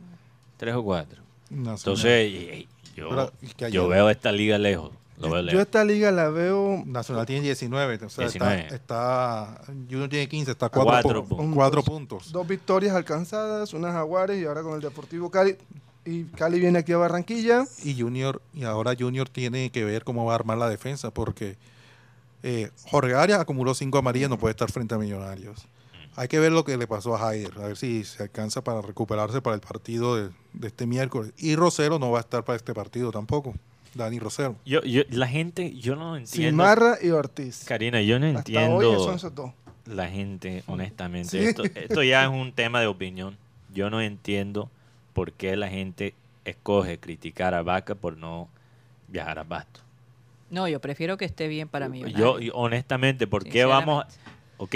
[0.58, 1.22] Tres o cuatro.
[1.50, 1.78] Nacional.
[1.78, 4.92] Entonces, y- y yo, Pero, y que yo ayer- veo esta liga lejos.
[5.18, 5.62] Lo veo Yo lejos.
[5.62, 8.62] esta liga la veo Nacional tiene 19, o sea, 19.
[8.64, 11.38] Está, está, Junior tiene 15, está a 4 Cuatro puntos.
[11.38, 11.56] puntos.
[11.56, 12.32] Cuatro puntos.
[12.34, 15.56] dos victorias alcanzadas, unas Jaguares y ahora con el Deportivo Cali.
[16.04, 17.64] Y Cali viene aquí a Barranquilla.
[17.84, 21.56] Y Junior, y ahora Junior tiene que ver cómo va a armar la defensa, porque
[22.44, 25.66] eh, Jorge Arias acumuló 5 amarillas, no puede estar frente a Millonarios.
[26.18, 28.82] Hay que ver lo que le pasó a Haider, a ver si se alcanza para
[28.82, 31.34] recuperarse para el partido de, de este miércoles.
[31.38, 33.54] Y Rosero no va a estar para este partido tampoco,
[33.94, 34.56] Dani Rosero.
[34.66, 36.52] Yo, yo, la gente, yo no entiendo.
[36.52, 37.66] Simarra y Ortiz.
[37.66, 38.78] Karina, yo no Hasta entiendo.
[38.78, 39.52] hoy son esos dos.
[39.86, 41.30] la gente, honestamente.
[41.30, 41.38] Sí.
[41.40, 43.38] Esto, esto ya es un tema de opinión.
[43.74, 44.70] Yo no entiendo
[45.14, 46.14] por qué la gente
[46.46, 48.48] escoge criticar a Vaca por no
[49.10, 49.82] viajar a Pasto.
[50.50, 52.04] No, yo prefiero que esté bien para mí.
[52.14, 54.06] Yo, honestamente, ¿por qué vamos?
[54.58, 54.76] Ok.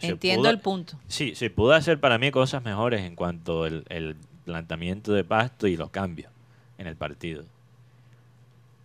[0.00, 0.98] Entiendo pudo- el punto.
[1.08, 5.66] Sí, se pudo hacer para mí cosas mejores en cuanto al el planteamiento de Pasto
[5.66, 6.30] y los cambios
[6.78, 7.44] en el partido.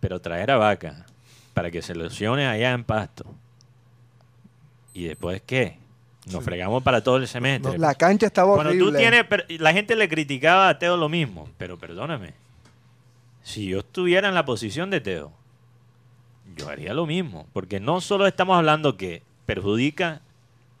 [0.00, 1.06] Pero traer a Vaca
[1.54, 3.24] para que se lesione allá en Pasto
[4.92, 5.78] y después qué?
[6.26, 6.44] Nos Sí.
[6.44, 7.78] fregamos para todo el semestre.
[7.78, 8.92] La cancha estaba Cuando horrible.
[8.92, 12.32] tú tienes, la gente le criticaba a Teo lo mismo, pero perdóname,
[13.42, 15.32] si yo estuviera en la posición de Teo,
[16.56, 20.22] yo haría lo mismo, porque no solo estamos hablando que perjudica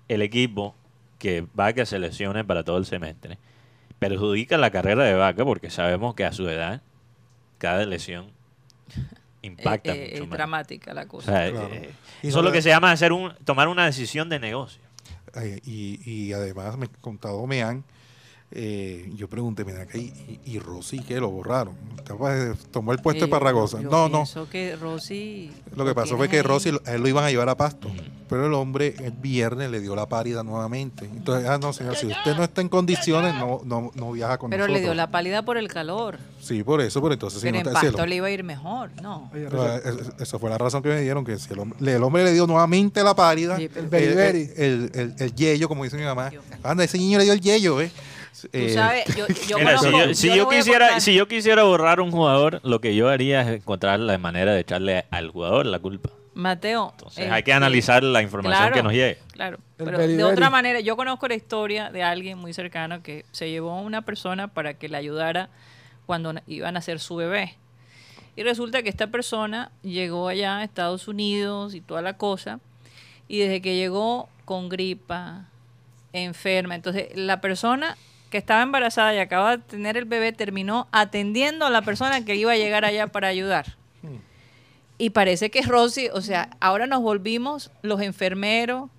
[0.08, 0.74] el equipo
[1.18, 3.38] que Vaca se lesione para todo el semestre,
[3.98, 6.82] perjudica la carrera de Vaca porque sabemos que a su edad
[7.58, 8.30] cada lesión
[9.42, 10.36] impacta Eh, eh, mucho es más.
[10.38, 11.32] dramática la O cosa.
[11.32, 11.68] sea, Claro.
[11.72, 11.90] eh,
[12.22, 14.82] Y eso no es lo que se llama hacer un, tomar una decisión de negocio.
[15.36, 17.84] Eh, y, y además me contado Mean,
[18.56, 21.18] eh, yo pregunté, mira, ¿y, y, y Rossi qué?
[21.20, 21.74] ¿Lo borraron?
[22.70, 23.80] Tomó el puesto Eh, de Parragosa.
[23.80, 24.24] yo No, no.
[24.50, 26.42] que Rossi Lo que pasó fue que ahí.
[26.42, 27.90] Rossi, a él lo iban a llevar a Pasto,
[28.28, 31.04] pero el hombre el viernes le dio la pálida nuevamente.
[31.06, 34.50] Entonces, ah, no, señor, si usted no está en condiciones, no, no, no viaja con
[34.50, 34.84] Pero le nosotros.
[34.84, 36.18] dio la pálida por el calor.
[36.40, 38.06] Sí, por eso, por entonces si pero no en Pasto cielo.
[38.06, 38.90] le iba a ir mejor.
[39.02, 39.30] No.
[39.32, 41.94] Pero, eh, es- esa fue la razón que me dieron, que si el hombre, le-
[41.94, 45.84] el hombre le dio nuevamente la pálida, Sí, el, pero- el, el- el yello, como
[45.84, 46.30] dice mi mamá.
[46.62, 47.90] Anda, ese niño le dio el yello, ¿eh?
[48.50, 52.10] Tú sabes, yo, yo Mira, si yo, si quisiera, contar- si yo quisiera borrar un
[52.10, 56.10] jugador, lo que yo haría es encontrar la manera de echarle al jugador la culpa.
[56.34, 56.90] Mateo.
[56.92, 59.18] Entonces hay que este, analizar la información claro, que nos llegue.
[59.32, 63.50] Claro, pero de otra manera, yo conozco la historia de alguien muy cercano que se
[63.50, 65.48] llevó a una persona para que le ayudara
[66.06, 67.56] cuando iban a hacer su bebé.
[68.36, 72.58] Y resulta que esta persona llegó allá a Estados Unidos y toda la cosa,
[73.28, 75.44] y desde que llegó con gripa,
[76.12, 77.96] enferma, entonces la persona
[78.34, 82.34] que estaba embarazada y acaba de tener el bebé terminó atendiendo a la persona que
[82.34, 83.76] iba a llegar allá para ayudar.
[84.98, 88.90] Y parece que Rosy, o sea, ahora nos volvimos los enfermeros,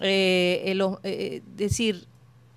[0.00, 2.08] eh, los- eh, decir,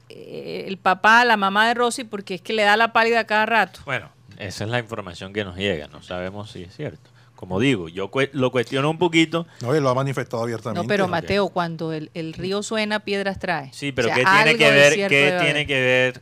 [0.09, 3.45] eh, el papá, la mamá de Rosy, porque es que le da la pálida cada
[3.45, 3.81] rato.
[3.85, 5.87] Bueno, esa es la información que nos llega.
[5.89, 7.08] No sabemos si es cierto.
[7.39, 9.47] Como digo, yo lo cuestiono un poquito.
[9.61, 10.81] no, él lo ha manifestado abiertamente.
[10.81, 11.07] No, pero.
[11.07, 13.69] Mateo, cuando el, el río suena, piedras trae.
[13.71, 16.21] Sí, pero O sea, ¿qué tiene que ver, qué tiene que ver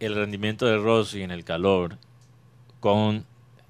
[0.00, 1.98] el rendimiento de Rossi en el calor
[2.80, 3.24] con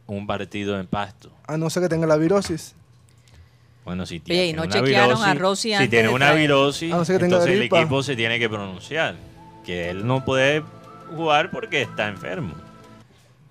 [0.06, 1.30] un partido en pasto?
[1.46, 2.74] A no ser que tenga la virosis.
[3.84, 6.26] Bueno, si Oye, tiene y no una chequearon a Rossi si antes tiene de una
[6.28, 6.40] traer.
[6.40, 9.16] virosis, A no ser que tenga entonces el equipo se tiene que pronunciar
[9.66, 10.62] que él no puede
[11.14, 12.54] jugar porque está enfermo.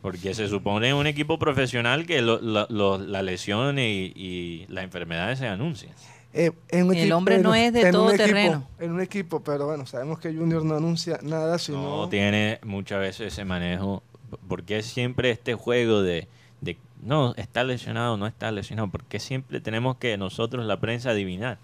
[0.05, 4.65] Porque se supone en un equipo profesional que lo- lo- lo- la lesión y, y
[4.69, 5.93] las enfermedades se anuncian.
[6.31, 8.67] Eh, en un El equipo- hombre no es de todo equipo- terreno.
[8.79, 11.81] En un equipo, pero bueno, sabemos que Junior no anuncia nada, sino...
[12.01, 14.03] No tiene muchas veces ese manejo.
[14.47, 16.27] Porque siempre este juego de,
[16.61, 18.89] de no, está lesionado, no está lesionado.
[18.89, 21.57] Porque siempre tenemos que nosotros, la prensa, adivinar.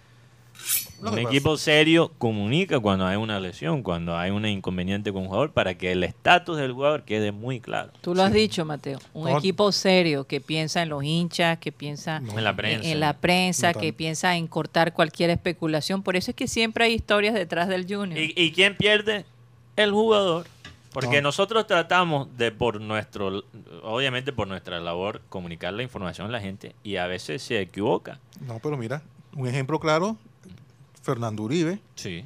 [1.02, 5.52] Un equipo serio comunica cuando hay una lesión, cuando hay un inconveniente con un jugador,
[5.52, 7.92] para que el estatus del jugador quede muy claro.
[8.02, 9.00] Tú lo has dicho, Mateo.
[9.14, 13.14] Un equipo serio que piensa en los hinchas, que piensa en la prensa, en, la
[13.18, 16.04] prensa que piensa en cortar cualquier especulación.
[16.04, 18.20] Por eso es que siempre hay historias detrás del Junior.
[18.20, 19.26] ¿Y, y quién pierde?
[19.76, 20.46] El jugador.
[20.94, 23.44] Porque nosotros tratamos de, por nuestro,
[23.82, 28.20] obviamente por nuestra labor, comunicar la información a la gente y a veces se equivoca.
[28.42, 29.02] No, pero mira,
[29.34, 30.18] un ejemplo claro,
[31.02, 31.80] Fernando Uribe.
[31.96, 32.26] Sí.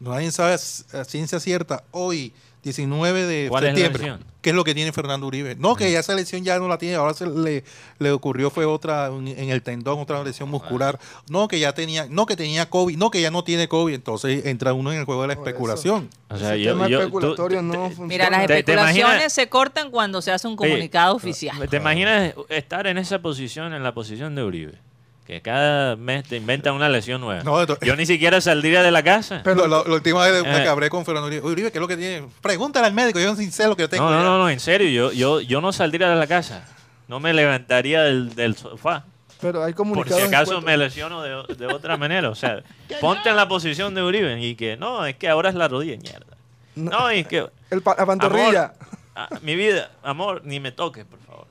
[0.00, 4.18] Nadie sabe a ciencia cierta hoy 19 de septiembre.
[4.40, 5.56] ¿Qué es lo que tiene Fernando Uribe?
[5.56, 7.64] No, que ya esa lesión ya no la tiene, ahora se le,
[7.98, 10.98] le ocurrió fue otra en el tendón, otra lesión muscular.
[11.28, 14.46] No, que ya tenía, no que tenía COVID, no que ya no tiene COVID, entonces
[14.46, 16.08] entra uno en el juego de la especulación.
[16.28, 21.68] O sea, yo, no Mira, las especulaciones se cortan cuando se hace un comunicado oficial.
[21.68, 24.87] ¿Te imaginas estar en esa posición, en la posición de Uribe?
[25.28, 27.42] Que cada mes te inventan una lesión nueva.
[27.82, 29.42] Yo ni siquiera saldría de la casa.
[29.44, 30.64] Pero la, última vez me eh.
[30.64, 32.26] cabré con Fernando Uribe, ¿qué es lo que tiene?
[32.40, 34.08] Pregúntale al médico, yo no sé lo que tengo.
[34.08, 36.64] No, no, no, en serio, yo, yo, yo no saldría de la casa.
[37.08, 39.04] No me levantaría del, del sofá.
[39.38, 42.30] Pero hay Por si acaso me lesiono de, de, otra manera.
[42.30, 42.62] O sea,
[43.02, 45.98] ponte en la posición de Uribe y que no, es que ahora es la rodilla,
[46.00, 46.38] mierda.
[46.74, 47.46] No, es que.
[47.70, 48.72] El la pantorrilla.
[49.20, 51.48] Ah, mi vida, amor, ni me toques, por favor.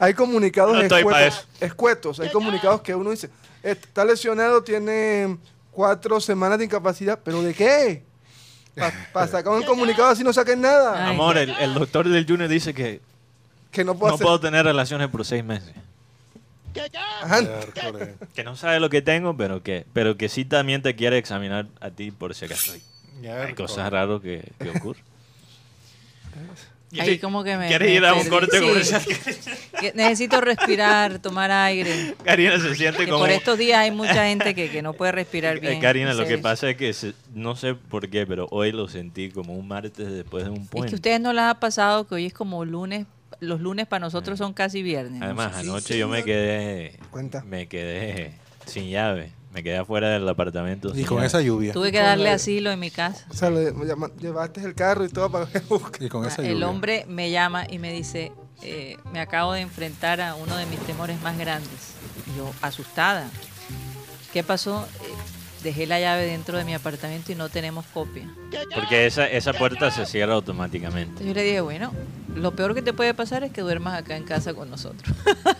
[0.00, 0.76] hay comunicados
[1.60, 3.30] escuetos, hay comunicados que uno dice,
[3.62, 5.38] está lesionado, tiene
[5.70, 8.02] cuatro semanas de incapacidad, pero ¿de qué?
[9.12, 11.08] Para sacar un comunicado así no saquen nada.
[11.08, 13.00] Amor, el, doctor del Junior dice que,
[13.70, 15.72] que no, puedo, puedo tener relaciones por seis meses.
[18.34, 21.68] que no sabe lo que tengo, pero que, pero que sí también te quiere examinar
[21.80, 22.72] a ti por si acaso.
[23.22, 25.04] Hay cosas raras que, que ocurren.
[26.98, 27.66] Ahí como que me.
[27.66, 29.02] ¿Quieres ir a un corte comercial?
[29.94, 32.14] necesito respirar, tomar aire.
[32.24, 33.18] Karina se siente como.
[33.18, 35.80] Por estos días hay mucha gente que, que no puede respirar bien.
[35.80, 36.94] Karina, lo que pasa es que
[37.34, 40.86] no sé por qué, pero hoy lo sentí como un martes después de un puente.
[40.86, 43.06] Es que a ustedes no les ha pasado que hoy es como lunes.
[43.40, 45.20] Los lunes para nosotros son casi viernes.
[45.20, 46.98] Además, anoche yo me quedé.
[47.10, 47.42] Cuenta.
[47.42, 48.32] Me quedé
[48.64, 49.32] sin llave.
[49.56, 50.92] Me quedé afuera del apartamento.
[50.94, 51.72] Y con esa lluvia.
[51.72, 53.24] Tuve que darle asilo en mi casa.
[53.30, 53.50] O sea,
[54.18, 55.62] llevaste el carro y todo para que
[56.04, 56.52] Y con esa lluvia.
[56.52, 60.66] El hombre me llama y me dice, eh, me acabo de enfrentar a uno de
[60.66, 61.94] mis temores más grandes.
[62.36, 63.30] yo, asustada.
[64.30, 64.86] ¿Qué pasó?
[65.00, 65.35] Eh,
[65.66, 68.28] dejé la llave dentro de mi apartamento y no tenemos copia.
[68.74, 71.26] Porque esa, esa puerta se cierra automáticamente.
[71.26, 71.92] yo le dije, bueno,
[72.36, 75.16] lo peor que te puede pasar es que duermas acá en casa con nosotros.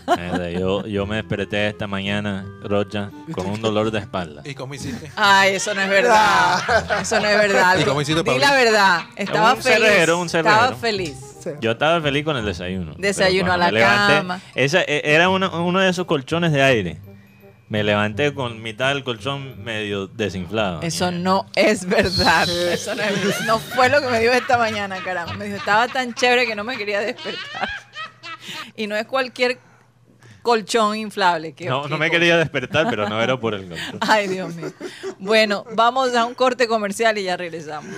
[0.57, 4.43] yo, yo me desperté esta mañana, Rocha, con un dolor de espalda.
[4.45, 5.11] ¿Y cómo hiciste?
[5.17, 6.57] Ay, eso no es verdad.
[7.01, 7.77] Eso no es verdad.
[7.79, 9.01] ¿Y cómo hiciste, Di la verdad.
[9.15, 9.87] Estaba un feliz.
[9.87, 10.55] Cerrero, un cerrero.
[10.55, 11.17] Estaba feliz.
[11.61, 12.93] Yo estaba feliz con el desayuno.
[12.97, 14.41] Desayuno a la cama.
[14.55, 16.97] Esa, e, era uno, uno de esos colchones de aire
[17.69, 20.81] me levanté con mitad del colchón medio desinflado.
[20.81, 22.47] Eso no es verdad.
[22.49, 22.93] Eso
[23.45, 25.33] no, fue lo que me dio esta mañana, caramba.
[25.33, 27.69] Me dijo, estaba tan chévere que no me quería despertar.
[28.75, 29.59] Y no es cualquier
[30.41, 31.53] colchón inflable.
[31.53, 33.99] Que, no, no me quería despertar, pero no era por el colchón.
[33.99, 34.71] Ay, Dios mío.
[35.19, 37.93] Bueno, vamos a un corte comercial y ya regresamos.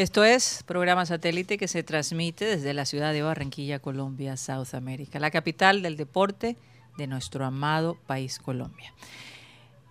[0.00, 5.20] Esto es programa satélite que se transmite desde la ciudad de Barranquilla, Colombia, South America,
[5.20, 6.56] la capital del deporte
[6.96, 8.94] de nuestro amado país Colombia.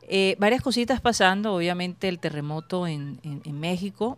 [0.08, 3.20] Eh, varias cositas pasando, obviamente el terremoto en,
[3.54, 4.18] México.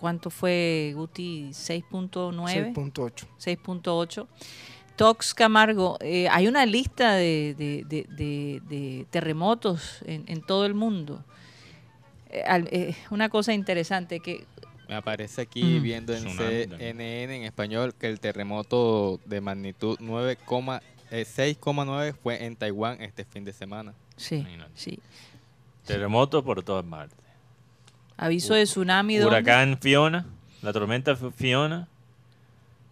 [0.00, 1.50] ¿Cuánto fue, Guti?
[1.50, 2.74] 6.9.
[2.74, 3.26] 6.8.
[3.38, 4.26] 6.8.
[4.96, 11.22] Tox Camargo, eh, hay una lista de, terremotos en, todo el mundo.
[12.30, 14.46] Eh, una cosa interesante que
[14.88, 22.12] me aparece aquí viendo en CNN en español que el terremoto de magnitud 6,9 eh,
[22.12, 23.94] fue en Taiwán este fin de semana.
[24.16, 24.98] Sí, sí.
[25.86, 27.18] Terremoto por todas partes.
[28.16, 29.20] Aviso de tsunami.
[29.20, 30.26] Huracán Fiona,
[30.62, 31.88] la tormenta Fiona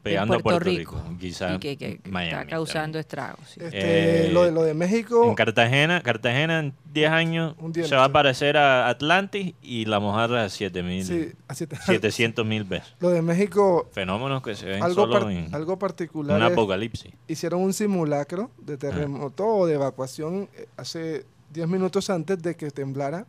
[0.02, 1.02] pegando a Puerto Rico.
[1.18, 3.56] Quizás que, está causando estragos.
[3.56, 5.24] Este, eh, lo, de, lo de México.
[5.24, 10.44] En Cartagena, Cartagena en 10 años se va a parecer a Atlantis y la mojarra
[10.44, 12.94] a 700 mil veces.
[13.00, 13.88] Lo de México.
[13.92, 16.36] Fenómenos que se ven algo solo en algo particular.
[16.36, 17.12] Un apocalipsis.
[17.28, 22.70] Hicieron un simulacro de terremoto o de evacuación eh, hace 10 minutos antes de que
[22.70, 23.26] temblara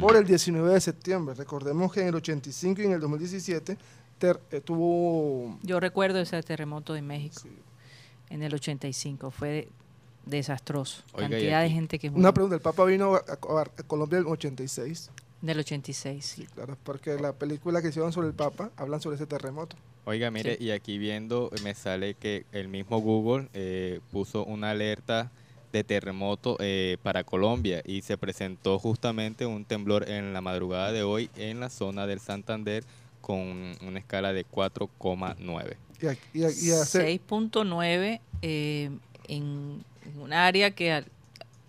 [0.00, 1.34] por el 19 de septiembre.
[1.34, 3.76] Recordemos que en el 85 y en el 2017
[4.20, 5.58] eh, tuvo...
[5.62, 7.48] Yo recuerdo ese terremoto de México
[8.30, 9.68] en el 85, fue
[10.26, 11.02] desastroso.
[11.16, 13.36] Cantidad de gente que Una pregunta, ¿el Papa vino a,
[13.86, 15.10] Colombia en el 86?
[15.40, 16.46] Del 86, sí.
[16.54, 19.76] Claro, porque la película que hicieron sobre el Papa hablan sobre ese terremoto.
[20.04, 25.30] Oiga, mire, y aquí viendo me sale que el mismo Google eh, puso una alerta
[25.72, 31.02] de terremoto eh, para Colombia y se presentó justamente un temblor en la madrugada de
[31.02, 32.84] hoy en la zona del Santander
[33.28, 35.76] con una escala de 4,9.
[36.00, 38.90] 6.9 eh,
[39.28, 39.84] en
[40.18, 41.04] un área que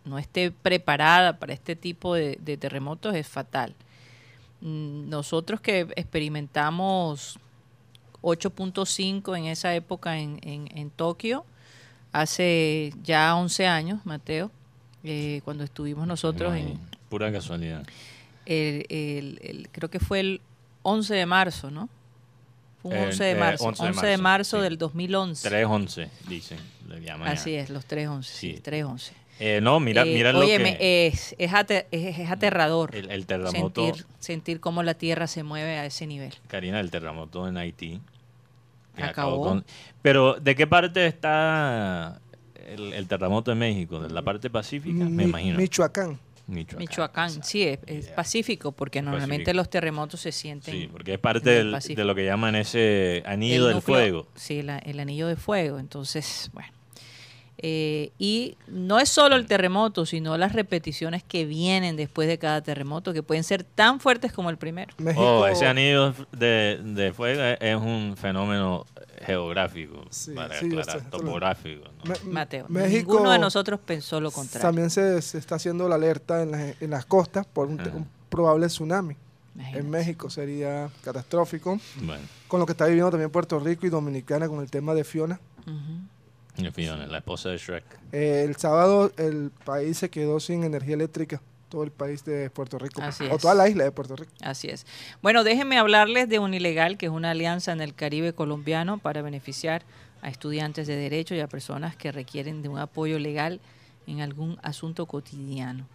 [0.05, 3.75] no esté preparada para este tipo de, terremotos es fatal.
[4.61, 7.37] Mm, nosotros que experimentamos
[8.21, 11.45] 8.5 en esa época en, en, Tokio,
[12.13, 14.49] hace ya 11 años, Mateo,
[15.03, 16.79] eh, cuando estuvimos nosotros en...
[17.09, 17.85] Pura casualidad.
[18.45, 20.41] creo que fue el
[20.83, 21.89] 11 de marzo, ¿no?
[22.81, 23.65] Fue un 11 de marzo.
[23.65, 25.49] 11 de marzo, del 2011.
[25.49, 26.59] 3-11, dicen.
[27.25, 28.23] Así es, los 3-11.
[28.23, 28.61] Sí.
[28.63, 29.11] 3-11.
[29.41, 31.07] Eh, no, mira, eh, mira lo que...
[31.07, 31.51] es, es,
[31.91, 33.85] es, aterrador el, terremoto...
[33.85, 36.33] Sentir, sentir cómo la tierra se mueve a ese nivel.
[36.47, 38.01] Karina, el terremoto en Haití.
[38.97, 39.63] Acabó.
[40.01, 42.19] Pero, ¿de qué parte está
[42.67, 44.01] el, terremoto en México?
[44.01, 45.05] ¿De la parte pacífica?
[45.05, 45.57] Me imagino.
[45.57, 46.19] Michoacán.
[46.49, 50.73] Michoacán, sí, es, pacífico, porque normalmente los terremotos se sienten.
[50.73, 54.27] Sí, porque es parte de lo que llaman ese anillo del fuego.
[54.35, 55.79] Sí, el anillo de fuego.
[55.79, 56.78] Entonces, bueno.
[57.61, 62.61] Eh, y no es solo el terremoto, sino las repeticiones que vienen después de cada
[62.61, 64.93] terremoto, que pueden ser tan fuertes como el primero.
[65.17, 68.85] Oh, ese anillo de, fuego es un fenómeno
[69.25, 70.57] geográfico, para
[71.09, 71.83] topográfico.
[72.23, 74.65] Mateo, ninguno de nosotros pensó lo contrario.
[74.65, 79.17] También se, está haciendo la alerta en, las costas por un, probable tsunami.
[79.73, 81.77] En México sería catastrófico.
[82.47, 85.41] Con lo que está viviendo también Puerto Rico y Dominicana con el tema de Fiona
[86.61, 87.83] la esposa de Shrek.
[88.11, 92.79] Eh, el sábado el país se quedó sin energía eléctrica todo el país de Puerto
[92.79, 93.01] Rico,
[93.31, 94.31] o toda la isla de Puerto Rico.
[94.41, 94.85] Así es.
[95.21, 99.83] Bueno, déjenme hablarles de Unilegal, que es una alianza en el Caribe colombiano para beneficiar
[100.21, 103.61] a estudiantes de derecho y a personas que requieren de un apoyo legal
[104.07, 105.85] en algún asunto cotidiano.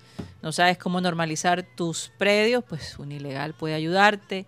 [0.43, 2.65] ¿No sabes cómo normalizar tus predios?
[2.65, 4.47] Pues Unilegal puede ayudarte.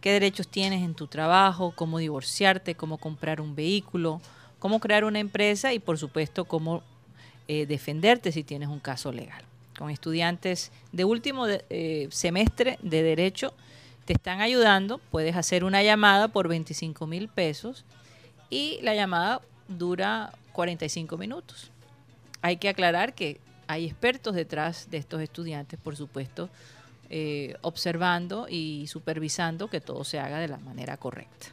[0.00, 1.72] ¿Qué derechos tienes en tu trabajo?
[1.74, 2.74] ¿Cómo divorciarte?
[2.74, 4.20] ¿Cómo comprar un vehículo?
[4.58, 6.82] Cómo crear una empresa y por supuesto cómo
[7.48, 9.42] eh, defenderte si tienes un caso legal.
[9.78, 13.52] Con estudiantes de último eh, semestre de derecho
[14.04, 17.84] te están ayudando, puedes hacer una llamada por 25 mil pesos
[18.50, 21.70] y la llamada dura 45 minutos.
[22.40, 26.48] Hay que aclarar que hay expertos detrás de estos estudiantes, por supuesto,
[27.10, 31.48] eh, observando y supervisando que todo se haga de la manera correcta.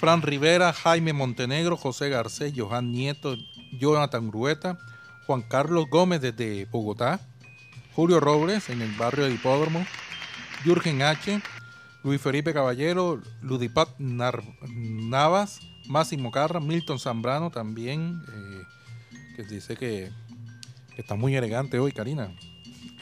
[0.00, 3.36] Fran Rivera, Jaime Montenegro, José Garcés, Johan Nieto,
[3.78, 4.78] Jonathan Grueta,
[5.26, 7.20] Juan Carlos Gómez desde Bogotá,
[7.94, 9.84] Julio Robles en el barrio de Hipódromo,
[10.64, 11.42] Jürgen H.,
[12.02, 15.60] Luis Felipe Caballero, Ludipat Navas,
[15.90, 18.62] Máximo Carra, Milton Zambrano también, eh,
[19.34, 20.12] que dice que,
[20.96, 22.30] está muy elegante hoy, Karina.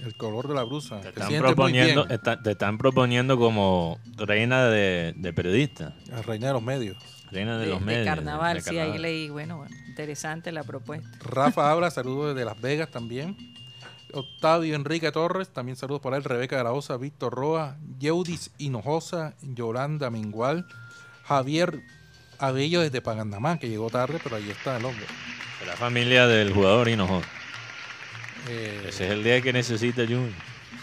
[0.02, 1.00] El color de la blusa.
[1.00, 5.96] Te, están proponiendo, te están proponiendo como reina de, de periodista.
[6.08, 6.96] La reina de los medios.
[7.30, 8.06] Reina de, los medios.
[8.06, 11.10] De carnaval, sí, ahí leí, bueno, interesante la propuesta.
[11.20, 13.36] Rafa habla, saludos desde Las Vegas también.
[14.14, 16.24] Octavio Enrique Torres, también saludos por él.
[16.24, 20.66] Rebeca Garaosa, Víctor Roa, Yeudis Hinojosa, Yolanda Mingual,
[21.24, 21.82] Javier
[22.38, 25.04] Abello desde Pagandamán, que llegó tarde, pero ahí está el hombre.
[25.66, 27.28] La familia del jugador Hinojosa.
[28.48, 30.32] Eh, Ese es el día que necesita Junior.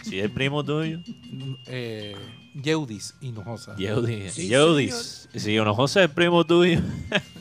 [0.03, 0.99] Si es primo tuyo.
[1.66, 2.16] Eh,
[2.53, 3.76] Yeudis Hinojosa.
[3.78, 4.34] Yeudis.
[4.34, 5.30] Sí, Yeudis.
[5.34, 6.80] Si Hinojosa es primo tuyo.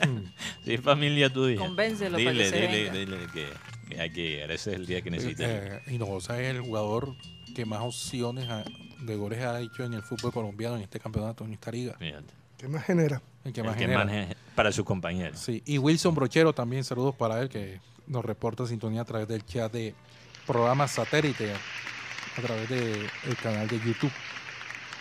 [0.64, 1.58] si es familia tuya.
[1.58, 5.10] Convéncelo dile, para que dile, se dile, que, hay que Ese es el día que
[5.10, 5.44] necesita.
[5.46, 7.14] Eh, Hinojosa es el jugador
[7.54, 8.48] que más opciones
[9.00, 11.96] de goles ha hecho en el fútbol colombiano en este campeonato, en esta liga.
[11.98, 12.32] Fíjate.
[12.56, 13.20] ¿Qué más genera?
[13.45, 14.05] El que El más que genera.
[14.05, 15.36] más ge- para su compañero.
[15.36, 19.45] Sí, y Wilson Brochero también, saludos para él, que nos reporta sintonía a través del
[19.45, 19.95] chat de
[20.47, 21.53] programa satélite,
[22.36, 23.09] a través del
[23.42, 24.12] canal de YouTube.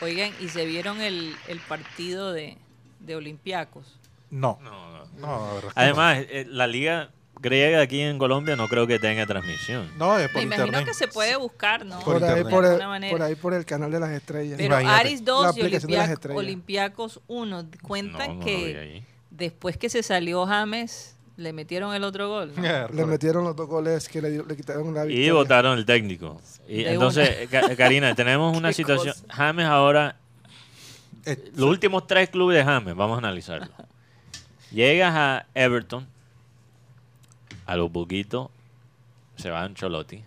[0.01, 2.57] Oigan, ¿y se vieron el, el partido de,
[2.99, 3.85] de Olympiacos?
[4.31, 5.05] No, No, no.
[5.19, 9.89] no, Además, eh, la liga griega aquí en Colombia no creo que tenga transmisión.
[9.97, 10.87] no, no, es por Me imagino internet.
[10.87, 11.99] que se puede buscar, ¿no?
[11.99, 13.11] Por Por, ahí, por, el, alguna manera.
[13.11, 14.55] por ahí por el canal de las estrellas.
[14.57, 14.99] Pero Imagínate.
[14.99, 16.35] Aris La 2 y Olimpiac-.
[16.35, 22.29] Olympiacos 1 cuentan No, no que después que se salió James, le metieron el otro
[22.29, 22.53] gol.
[22.55, 22.61] ¿no?
[22.93, 25.33] Le metieron los dos goles que le, le quitaron la Y victoria.
[25.33, 26.39] votaron el técnico.
[26.67, 29.13] Y De entonces, Ka- Karina, tenemos una situación.
[29.15, 29.33] cosa.
[29.33, 30.15] James ahora,
[31.25, 33.67] Eh, los últimos tres clubes de James, vamos a analizarlo.
[34.71, 36.07] Llegas a Everton,
[37.65, 38.51] a lo poquito
[39.35, 40.23] se va a Ancelotti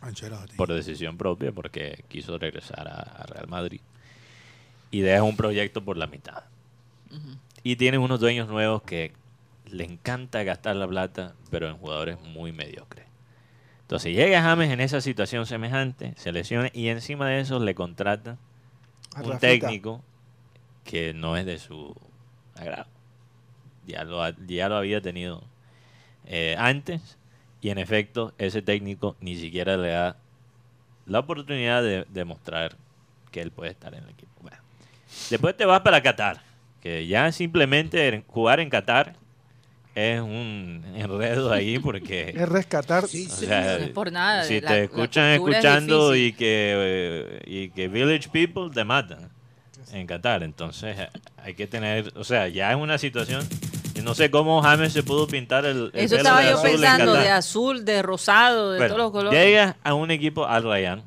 [0.00, 0.56] Ancelotti.
[0.56, 3.80] por decisión propia porque quiso regresar a, a Real Madrid
[4.90, 6.44] y deja un proyecto por la mitad.
[7.62, 9.12] Y tienen unos dueños nuevos que
[9.70, 13.06] le encanta gastar la plata, pero en jugadores muy mediocres.
[13.82, 18.36] Entonces llega James en esa situación semejante, se lesiona y encima de eso le contrata
[19.14, 19.38] A un Rafita.
[19.40, 20.02] técnico
[20.84, 21.94] que no es de su
[22.56, 22.86] agrado.
[23.86, 25.42] Ya lo, ha- ya lo había tenido
[26.26, 27.16] eh, antes
[27.60, 30.16] y en efecto ese técnico ni siquiera le da
[31.06, 32.76] la oportunidad de demostrar
[33.30, 34.32] que él puede estar en el equipo.
[34.40, 34.58] Bueno,
[35.30, 36.40] después te vas para Qatar,
[36.80, 39.14] que ya simplemente en- jugar en Qatar
[39.94, 42.32] es un enredo ahí porque...
[42.36, 43.04] Es rescatar.
[43.04, 47.42] O sea, No es por nada, Si la- te escuchan es escuchando y que, eh,
[47.46, 49.30] y que Village People te matan
[49.92, 50.42] en Qatar.
[50.42, 53.46] Entonces eh, hay que tener, o sea, ya es una situación.
[54.04, 56.70] No sé cómo James se pudo pintar el, el Eso pelo estaba de yo azul
[56.70, 59.44] pensando, de azul, de rosado, de Bueno, todos los colores.
[59.44, 61.02] Llega a un equipo al Rayán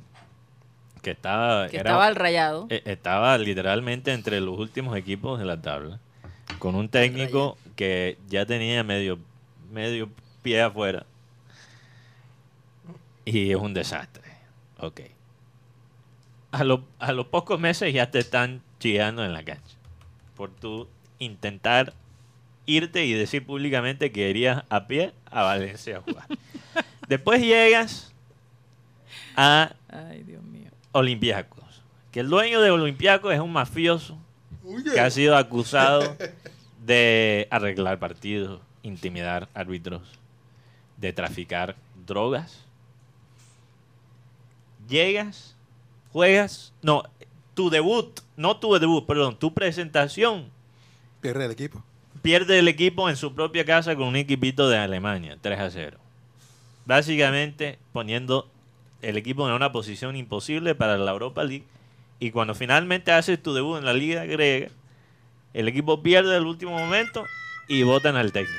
[1.01, 2.67] que estaba, que era- estaba al rayado.
[2.69, 5.99] eh, estaba literalmente entre los últimos equipos de la tabla,
[6.59, 9.17] con un técnico que ya tenía medio,
[9.71, 10.09] medio
[10.41, 11.05] pie afuera.
[13.25, 14.23] Y es un desastre.
[14.79, 15.01] Ok.
[16.51, 19.75] A, lo- a los pocos meses ya te están chillando en la cancha.
[20.35, 20.87] Por tu
[21.19, 21.93] intentar
[22.67, 26.27] irte y decir públicamente que irías a pie a Valencia a jugar.
[27.07, 28.13] Después llegas
[29.35, 30.69] a Ay, Dios mío.
[30.91, 31.81] Olympiacos.
[32.11, 34.19] Que el dueño de Olympiacos es un mafioso
[34.93, 36.15] que ha sido acusado
[36.85, 40.19] de arreglar partidos, intimidar árbitros,
[40.97, 42.63] de traficar drogas.
[44.87, 45.55] Llegas,
[46.11, 47.03] juegas, no,
[47.53, 50.51] tu debut, no tu debut, perdón, tu presentación
[51.21, 51.83] Pierde el equipo.
[52.27, 55.97] Pierde el equipo en su propia casa con un equipito de Alemania, 3 a 0.
[56.85, 58.49] Básicamente poniendo
[59.01, 61.63] el equipo en una posición imposible para la Europa League.
[62.19, 64.67] Y cuando finalmente haces tu debut en la Liga Griega,
[65.53, 67.25] el equipo pierde el último momento
[67.69, 68.57] y votan al técnico.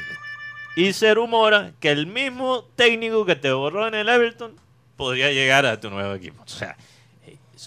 [0.74, 4.54] Y se rumora que el mismo técnico que te borró en el Everton
[4.96, 6.42] podría llegar a tu nuevo equipo.
[6.42, 6.74] O sea,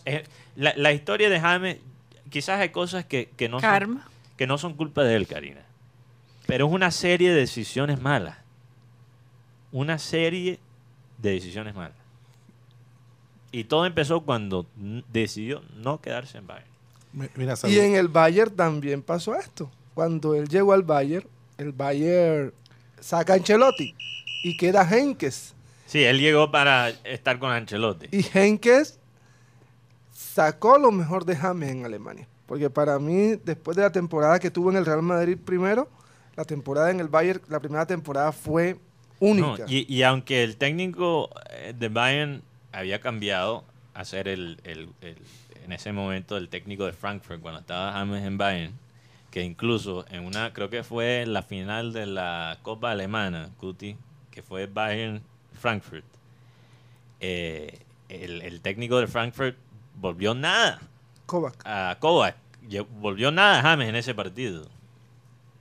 [0.06, 0.24] es-
[0.56, 1.78] la, la historia de James,
[2.32, 3.70] quizás hay cosas que, que no son
[4.36, 5.62] que no son culpa de él, Karina.
[6.48, 8.38] Pero es una serie de decisiones malas.
[9.72, 10.60] Una serie
[11.18, 11.98] de decisiones malas.
[13.52, 14.66] Y todo empezó cuando
[15.12, 16.72] decidió no quedarse en Bayern.
[17.36, 19.70] Mira, Y en el Bayern también pasó esto.
[19.94, 21.28] Cuando él llegó al Bayern,
[21.58, 22.54] el Bayern
[23.00, 23.94] saca a Ancelotti
[24.44, 25.54] y queda Henkes.
[25.86, 28.08] Sí, él llegó para estar con Ancelotti.
[28.12, 28.98] Y Henkes
[30.14, 32.28] sacó lo mejor de James en Alemania.
[32.46, 35.90] Porque para mí, después de la temporada que tuvo en el Real Madrid primero,
[36.36, 38.78] la temporada en el Bayern, la primera temporada fue
[39.20, 39.66] No, única.
[39.68, 43.64] y, y aunque el técnico eh, de Bayern había cambiado
[43.94, 45.18] a ser el, el- el-
[45.66, 48.74] en ese momento el técnico de Frankfurt cuando estaba James en Bayern,
[49.30, 53.96] que incluso en una, creo que fue la final de la Copa Alemana, Cuti,
[54.32, 55.22] que fue Bayern
[55.54, 56.04] Frankfurt,
[57.20, 57.80] eh,
[58.10, 59.56] el, el técnico de Frankfurt
[59.96, 60.82] volvió nada
[61.26, 61.56] Kovac.
[61.66, 62.36] a Kovac.
[63.00, 64.68] Volvió nada a James en ese partido.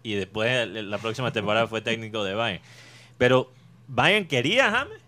[0.03, 2.63] Y después la próxima temporada fue técnico de Bayern.
[3.19, 3.51] Pero
[3.89, 4.99] Bayern quería a James.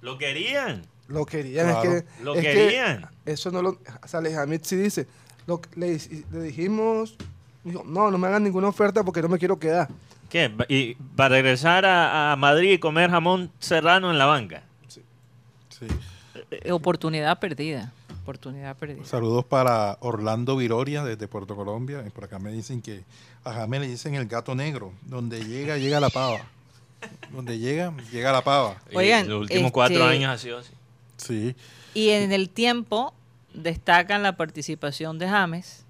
[0.00, 0.82] Lo querían.
[1.08, 1.92] Lo querían, Claro.
[1.96, 2.22] es que...
[2.22, 3.08] Lo es que querían.
[3.26, 3.78] eso no lo...
[4.06, 5.06] Salihamidzic sí dice,
[5.46, 5.98] lo, que le,
[6.32, 7.16] le dijimos,
[7.64, 9.88] dijo, no, no me hagan ninguna oferta porque no me quiero quedar.
[10.30, 10.50] ¿Qué?
[10.68, 14.62] ¿Y para regresar a, a Madrid y comer jamón serrano en la banca?
[14.88, 15.02] Sí.
[16.52, 17.92] Eh, Oportunidad perdida.
[18.22, 19.04] Oportunidad perdida.
[19.04, 22.04] Saludos para Orlando Viroria desde Puerto Colombia.
[22.14, 23.04] Por acá me dicen que
[23.44, 24.92] a James le dicen el gato negro.
[25.02, 26.40] Donde llega, llega la pava.
[27.32, 28.76] Donde llega, llega la pava.
[28.90, 30.72] Y Oigan, los últimos cuatro este- años ha sido así.
[31.16, 31.56] Sí.
[31.94, 33.14] Y en el tiempo
[33.54, 35.84] destacan la participación de James.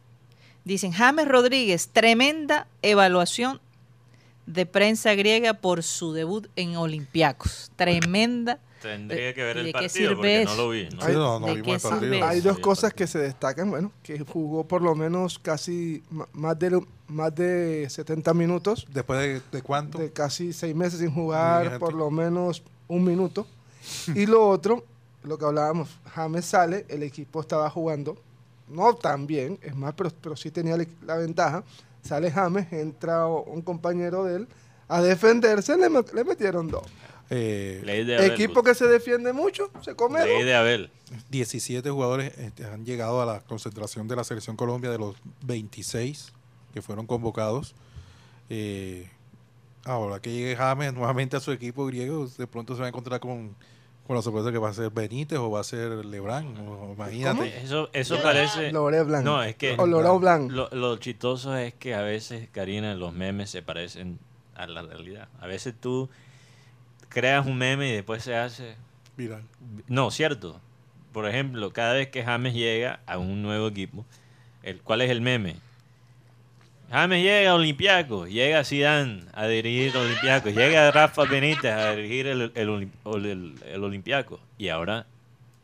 [0.65, 3.61] Dicen, James Rodríguez, tremenda evaluación
[4.47, 7.71] de prensa griega por su debut en Olympiacos.
[7.77, 8.59] Tremenda.
[8.81, 10.51] Tendría que ver ¿Y el partido porque eso?
[10.57, 10.89] no lo vi.
[10.91, 11.03] ¿no?
[11.07, 12.25] Sí, no, no ¿De vimos el partido.
[12.27, 16.03] Hay dos cosas que se destacan, bueno, que jugó por lo menos casi
[16.33, 19.99] más de, más de 70 minutos, Después de, de cuánto?
[19.99, 23.47] de casi seis meses sin jugar por lo menos un minuto.
[24.15, 24.85] y lo otro,
[25.23, 28.17] lo que hablábamos, James sale, el equipo estaba jugando,
[28.69, 31.65] no tan bien, es más, pero, pero sí tenía la, la ventaja.
[32.03, 34.49] Sale James, entra un compañero de él
[34.89, 36.83] a defenderse, le, le metieron dos.
[37.31, 40.91] Eh, Ley de Abel, Equipo que se defiende mucho, se come Ley de Abel.
[41.31, 46.33] 17 jugadores este, han llegado a la concentración de la selección Colombia de los 26
[46.75, 47.75] que fueron convocados.
[48.49, 49.09] Eh,
[49.85, 53.21] ahora que llegue James nuevamente a su equipo griego, de pronto se va a encontrar
[53.21, 53.55] con,
[54.07, 56.57] con la sorpresa que va a ser Benítez o va a ser Lebrán.
[56.59, 57.63] o- imagínate.
[57.63, 58.73] Eso, eso parece...
[58.73, 59.25] Lore Blanc.
[59.25, 60.51] No, es que O Blanc.
[60.51, 64.19] lo, lo chistoso es que a veces, Karina, los memes se parecen
[64.55, 65.29] a la realidad.
[65.41, 66.11] A veces tú
[67.11, 68.77] creas un meme y después se hace...
[69.17, 69.43] Viral.
[69.87, 70.59] No, cierto.
[71.13, 74.07] Por ejemplo, cada vez que James llega a un nuevo equipo,
[74.63, 75.57] el, ¿cuál es el meme?
[76.91, 82.53] James llega a Olympiacos, llega Zidane a dirigir Olympiacos, llega Rafa Benítez a dirigir el,
[82.55, 84.41] el, el, el- el Olympiacos.
[84.59, 85.07] Y ahora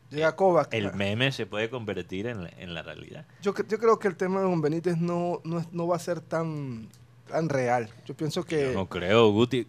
[0.09, 0.73] Llega Kovac.
[0.73, 3.25] el meme se puede convertir en la, en la realidad.
[3.41, 5.99] Yo, yo creo que el tema de Don Benítez no, no, es- no va a
[5.99, 6.87] ser tan,
[7.29, 7.89] tan real.
[8.05, 9.67] Yo pienso que Yo no creo, Guti.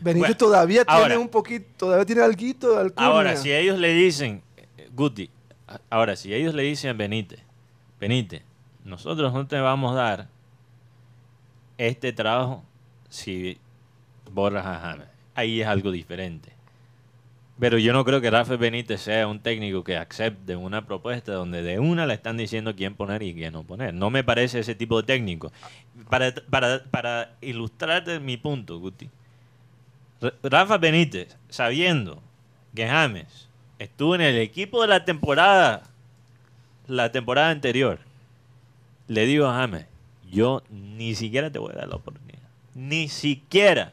[0.00, 3.06] Benítez Bueno, todavía ahora- tiene un poquito, todavía tiene alguito de alcurnia.
[3.12, 4.42] Ahora, si ellos le dicen,
[4.94, 5.30] Guti,
[5.90, 7.40] ahora, si ellos le dicen a Benítez,
[8.00, 8.42] Benítez,
[8.84, 10.28] nosotros no te vamos a dar
[11.76, 12.64] este trabajo
[13.08, 13.58] si
[14.32, 15.06] borras a James.
[15.34, 16.52] Ahí es algo diferente.
[17.60, 21.62] Pero yo no creo que Rafa Benítez sea un técnico que acepte una propuesta donde
[21.62, 23.92] de una le están diciendo quién poner y quién no poner.
[23.94, 25.50] No me parece ese tipo de técnico.
[26.08, 29.10] Para, para, para ilustrarte mi punto, Guti.
[30.42, 32.22] Rafa Benítez, sabiendo
[32.74, 33.48] que James
[33.78, 35.82] estuvo en el equipo de la temporada,
[36.86, 38.00] la temporada anterior,
[39.06, 39.86] le digo a James,
[40.30, 42.38] yo ni siquiera te voy a dar la oportunidad.
[42.74, 43.92] Ni siquiera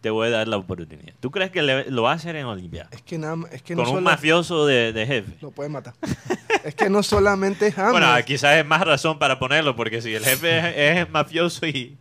[0.00, 1.12] te voy a dar la oportunidad.
[1.20, 2.88] ¿Tú crees que le- lo va a hacer en Olimpia?
[2.90, 5.32] Es que, nada, es que Con no un mafioso de, de jefe.
[5.42, 5.94] Lo puede matar.
[6.64, 7.92] es que no solamente es James.
[7.92, 11.96] Bueno, quizás es más razón para ponerlo, porque si el jefe es, es mafioso y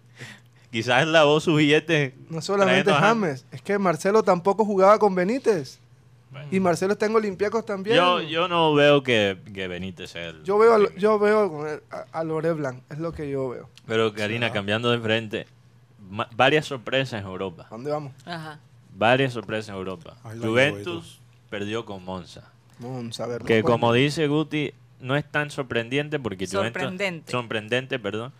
[0.72, 2.14] quizás lavó sus billetes.
[2.30, 3.46] no solamente James.
[3.52, 5.80] Es que Marcelo tampoco jugaba con Benítez.
[6.52, 7.96] Y Marcelo está en Olympiacos también.
[7.96, 10.44] Yo, yo no veo que, que Benítez sea el.
[10.44, 12.84] Yo veo, a- yo veo a, a Lore Blanc.
[12.90, 13.68] Es lo que yo veo.
[13.88, 15.48] Pero Karina, cambiando de frente,
[16.08, 17.64] ma- varias sorpresas en Europa.
[17.66, 18.14] ¿A dónde vamos?
[18.26, 18.60] Ajá.
[18.96, 20.18] Varias sorpresas en Europa.
[20.40, 22.44] Juventus perdió con Monza.
[22.78, 23.42] Vamos a ver.
[23.42, 26.80] Que como dice Guti, no es tan sorprendente porque Juventus...
[26.82, 27.32] Sorprendente.
[27.32, 28.32] Sorprendente, perdón.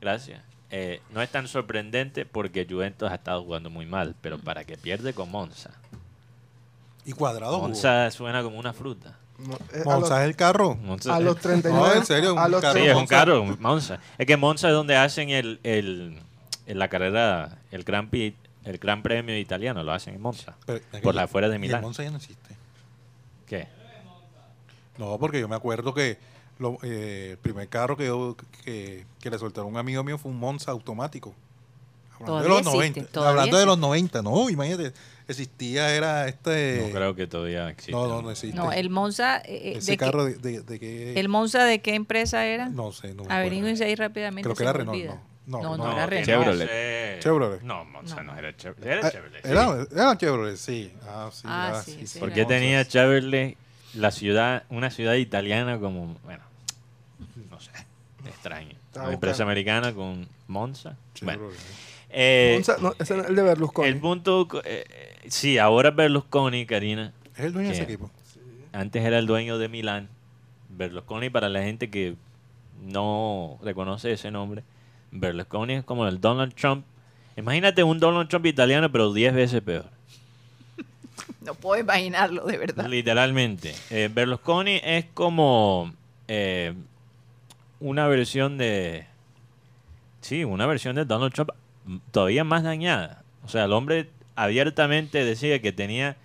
[0.00, 0.40] Gracias.
[0.76, 4.76] Eh, no es tan sorprendente porque Juventus ha estado jugando muy mal, pero para que
[4.76, 5.70] pierde con Monza.
[7.04, 7.54] Y cuadrado.
[7.56, 7.68] jugó.
[7.68, 9.16] Monza suena como una fruta.
[9.38, 10.74] No, eh, Monza es el carro.
[10.74, 11.88] Monza- a los 39.
[11.88, 12.74] No, en serio, a un los carro.
[12.80, 13.14] Sí, es un Monza.
[13.16, 13.98] carro, Monza.
[14.18, 16.18] Es que Monza es donde hacen el, el,
[16.66, 20.54] la carrera, el Gran, el gran Premio italiano, lo hacen en Monza.
[20.66, 21.82] Pero- Por las afueras de y Milán.
[21.82, 22.56] Monza ya no existe.
[23.46, 23.68] ¿Qué?
[24.98, 26.18] No, porque yo me acuerdo que
[26.58, 30.18] lo- eh, el primer carro que, yo- que, que le soltaron a un amigo mío
[30.18, 31.34] fue un Monza automático.
[32.20, 33.04] Hablando de los existe, 90.
[33.12, 34.92] todavía Hablando de los 90, no, imagínate.
[35.26, 36.84] Existía, era este.
[36.86, 37.92] No creo que todavía existe.
[37.92, 38.56] no, no, no existe.
[38.56, 41.18] No, el Monza, eh, Ese de qué- carro de, de, de qué.
[41.18, 42.68] ¿el Monza de qué empresa era?
[42.68, 44.42] no sé, no Averíguense ahí rápidamente.
[44.42, 45.14] Creo que era Renault, olvida.
[45.46, 45.60] no.
[45.62, 46.28] No, No, no, era Renault.
[46.28, 46.68] no Chevrolet.
[46.68, 47.16] sé.
[47.20, 47.62] Chevrolet.
[47.62, 48.38] No, Monza no, No.
[48.38, 48.90] era Chevrolet.
[48.92, 49.42] Era Ah, Chevrolet.
[49.42, 49.48] sí.
[49.50, 50.92] Era, era Chevrolet, sí.
[51.06, 51.42] Ah, sí.
[51.46, 52.18] Ah, ah, sí, sí, sí, sí.
[52.20, 52.54] ¿Por era qué Monza.
[52.56, 53.56] tenía Chevrolet
[53.96, 56.42] la ciudad, una ciudad italiana como, bueno,
[57.50, 57.70] no sé,
[58.26, 58.74] extraño.
[58.96, 60.96] Una empresa americana con Monza.
[61.22, 61.48] Bueno,
[62.10, 63.88] eh, Monza- no, ese es el de Berlusconi.
[63.88, 68.10] el punto, eh, eh, sí, ahora Berlusconi, Karina, Es el dueño de ese equipo.
[68.72, 70.08] antes era el dueño de Milán.
[70.68, 72.16] Berlusconi, para la gente que
[72.82, 74.62] no reconoce ese nombre,
[75.12, 76.84] Berlusconi es como el Donald Trump.
[77.36, 79.86] Imagínate un Donald Trump italiano, pero 10 veces peor.
[81.44, 82.86] No puedo imaginarlo, de verdad.
[82.86, 83.74] Literalmente.
[83.90, 85.92] Eh, Berlusconi es como
[86.28, 86.74] eh,
[87.80, 89.06] una versión de...
[90.20, 91.50] Sí, una versión de Donald Trump
[92.10, 93.22] todavía más dañada.
[93.44, 96.16] O sea, el hombre abiertamente decía que tenía,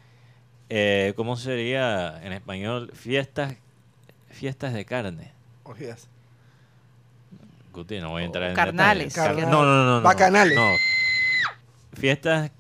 [0.70, 2.92] eh, ¿cómo sería en español?
[2.94, 3.56] Fiestas,
[4.30, 5.34] fiestas de carne.
[5.64, 6.08] Orgías.
[7.74, 9.14] Guti, no voy a entrar en carnales.
[9.14, 9.44] detalles.
[9.44, 10.02] Carnal- No, no, no, no.
[10.02, 10.56] Bacanales.
[10.56, 10.70] No.
[12.00, 12.52] Fiestas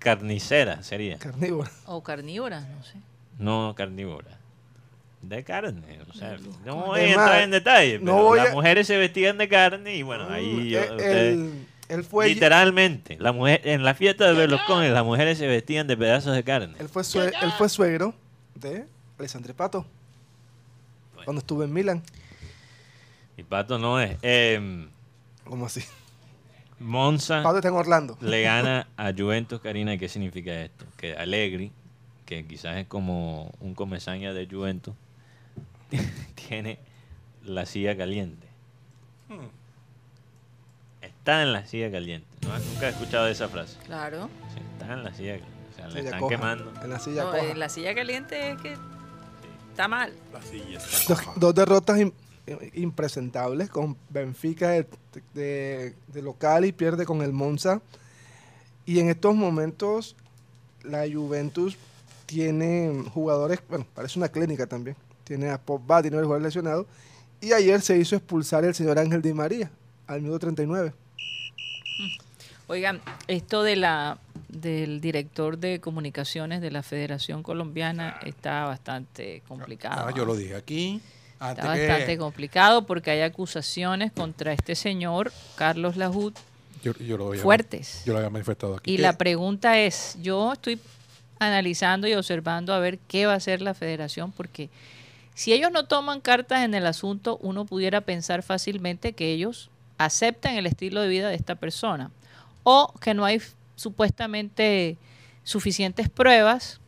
[0.00, 1.18] carniceras sería.
[1.18, 1.70] Carnívoro.
[1.86, 2.98] O carnívoras, no sé.
[3.38, 4.34] No carnívoras.
[5.22, 6.00] de carne.
[6.10, 9.94] O sea, no voy a entrar en detalle, pero las mujeres se vestían de carne
[9.94, 15.04] y bueno, ahí mm, él fue literalmente, la mujer en la fiesta de Berlusconi las
[15.04, 16.74] mujeres se vestían de pedazos de carne.
[16.78, 18.14] Él fue, él fue suegro
[18.54, 18.86] de
[19.18, 19.86] Alessandro Pato
[21.24, 22.02] cuando estuve en Milán.
[23.36, 24.16] Y Pato no es.
[24.22, 24.88] Eh,
[25.44, 25.82] ¿Cómo así?
[26.80, 28.16] Monza Pato está en Orlando.
[28.20, 29.96] le gana a Juventus, Karina.
[29.98, 30.86] ¿Qué significa esto?
[30.96, 31.70] Que Allegri,
[32.24, 34.94] que quizás es como un comesaña de Juventus,
[36.48, 36.78] tiene
[37.44, 38.48] la silla caliente.
[39.28, 39.48] Hmm.
[41.02, 42.26] Está en la silla caliente.
[42.42, 42.58] ¿No?
[42.58, 43.78] Nunca he escuchado esa frase.
[43.84, 44.30] Claro.
[44.72, 45.60] está en la silla caliente.
[45.70, 46.72] O sea, le están quemando.
[46.82, 48.76] En la silla no, en la silla caliente es que
[49.70, 50.14] está mal.
[50.32, 51.98] La silla está dos, dos, derrotas
[52.74, 54.86] impresentables con Benfica de,
[55.34, 57.80] de, local y pierde con el Monza.
[58.86, 60.16] Y en estos momentos
[60.82, 61.76] la Juventus
[62.26, 64.96] tiene jugadores, bueno, parece una clínica también.
[65.24, 66.86] Tiene a Pogba, tiene a jugador lesionado.
[67.40, 69.70] Y ayer se hizo expulsar el señor Ángel Di María
[70.06, 70.92] al minuto 39.
[72.66, 80.06] Oigan, esto de la del director de comunicaciones de la Federación Colombiana está bastante complicado.
[80.06, 81.00] Ah, yo lo dije aquí.
[81.40, 86.36] Está bastante complicado porque hay acusaciones contra este señor, Carlos Lajut,
[87.40, 88.02] fuertes.
[88.04, 88.92] Yo lo había manifestado aquí.
[88.92, 90.78] Y la pregunta es, yo estoy
[91.38, 94.68] analizando y observando a ver qué va a hacer la federación porque
[95.34, 100.56] si ellos no toman cartas en el asunto, uno pudiera pensar fácilmente que ellos aceptan
[100.56, 102.10] el estilo de vida de esta persona
[102.62, 103.40] o que no hay
[103.76, 104.98] supuestamente
[105.42, 106.79] suficientes pruebas,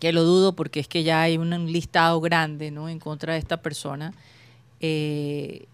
[0.00, 2.88] que lo dudo porque es que ya hay un listado grande ¿no?
[2.88, 4.12] en contra de esta persona,
[4.80, 5.66] eh,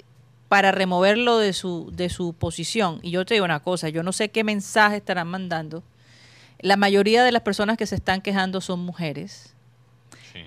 [0.49, 3.01] para removerlo de su, de su posición.
[3.03, 5.83] Y yo te digo una cosa, yo no sé qué mensaje estarán mandando.
[6.61, 9.56] La mayoría de las personas que se están quejando son mujeres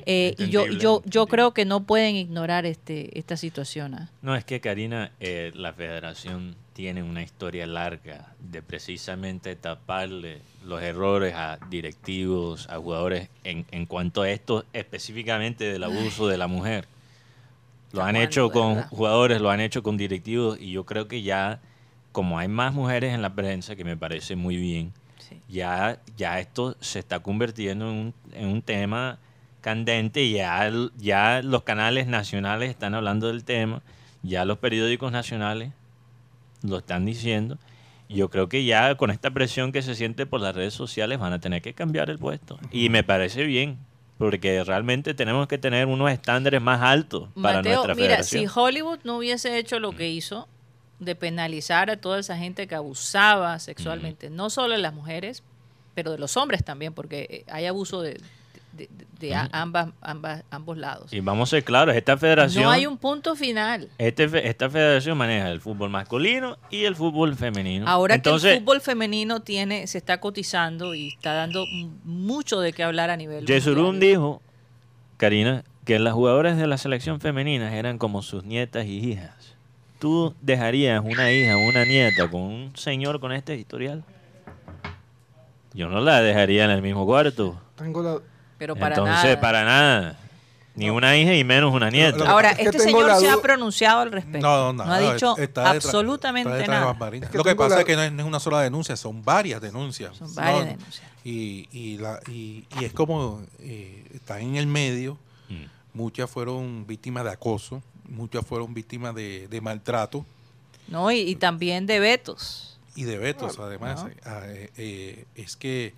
[0.06, 3.96] eh, y yo, yo, yo creo que no pueden ignorar este, esta situación.
[3.96, 4.10] ¿ah?
[4.22, 10.82] No, es que Karina, eh, la federación tiene una historia larga de precisamente taparle los
[10.82, 16.48] errores a directivos, a jugadores en, en cuanto a esto específicamente del abuso de la
[16.48, 16.88] mujer.
[17.92, 21.60] Lo han hecho con jugadores, lo han hecho con directivos y yo creo que ya,
[22.12, 24.94] como hay más mujeres en la prensa, que me parece muy bien,
[25.48, 29.20] ya, ya esto se está convirtiendo en un, en un tema
[29.62, 33.82] candente, ya, ya los canales nacionales están hablando del tema,
[34.24, 35.72] ya los periódicos nacionales
[36.62, 37.58] lo están diciendo.
[38.10, 41.34] Yo creo que ya con esta presión que se siente por las redes sociales van
[41.34, 42.58] a tener que cambiar el puesto.
[42.72, 43.78] Y me parece bien,
[44.18, 49.18] porque realmente tenemos que tener unos estándares más altos para nuestra mira, si Hollywood no
[49.18, 50.48] hubiese hecho lo que hizo
[51.00, 55.44] de penalizar a toda esa gente que abusaba sexualmente, no solo de las mujeres,
[55.94, 58.20] pero de los hombres también, porque hay abuso de,
[59.20, 61.12] de, ambas, ambas, ambos lados.
[61.14, 62.64] Y vamos a ser claros, esta federación...
[62.64, 63.90] No hay un punto final.
[63.98, 67.88] Este, esta federación maneja el fútbol masculino y el fútbol femenino.
[67.88, 71.66] Ahora Entonces, que el fútbol femenino tiene se está cotizando y está dando
[72.04, 74.42] mucho de qué hablar a nivel Jesurún dijo,
[75.18, 79.56] Karina, que las jugadoras de la selección femenina eran como sus nietas y hijas.
[80.00, 84.04] ¿Tú dejarías una hija o una nieta con un señor con este historial?
[85.74, 87.60] Yo no la dejaría en el mismo cuarto.
[87.76, 88.20] Tengo la,
[88.60, 90.20] pero para Entonces, para nada.
[90.76, 92.30] Ni una hija y menos una nieta.
[92.30, 94.48] Ahora, este señor se ha pronunciado al respecto.
[94.48, 94.94] No, no, no.
[94.94, 96.96] ha dicho absolutamente nada.
[97.34, 100.16] Lo que pasa es que no es, una sola denuncia, son varias denuncias.
[100.16, 101.10] Son varias denuncias.
[101.24, 105.18] Y, y, la, y, es como eh, están en el medio.
[105.50, 105.66] Mm.
[105.94, 110.26] Muchas fueron víctimas de acoso, muchas fueron víctimas de, de maltrato.
[110.88, 112.80] No, y, también de vetos.
[112.96, 114.06] Y de vetos, además.
[114.26, 115.94] Ah, eh, eh, es que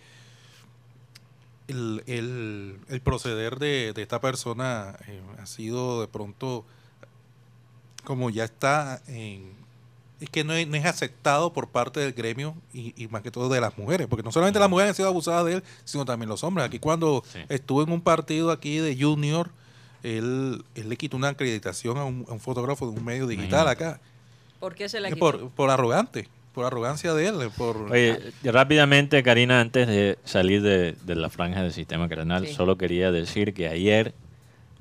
[1.71, 6.65] el, el, proceder de, esta persona eh, ha sido de pronto,
[8.03, 9.53] como ya está en,
[10.19, 13.49] es que no es, no es, aceptado por parte del gremio y, más que todo
[13.49, 16.29] de las mujeres, porque no solamente las mujeres han sido abusadas de él, sino también
[16.29, 16.65] los hombres.
[16.65, 19.49] Aquí cuando estuvo en un partido aquí de junior,
[20.03, 23.99] él, él le quitó una acreditación a un, fotógrafo de un medio digital acá.
[24.59, 25.19] ¿Por qué se la quitó?
[25.19, 27.35] Por, por arrogante por arrogancia de él.
[27.57, 27.91] Por...
[27.91, 33.53] Oye, rápidamente, Karina, antes de salir de, la franja del sistema cardenal, solo quería decir
[33.53, 34.13] que ayer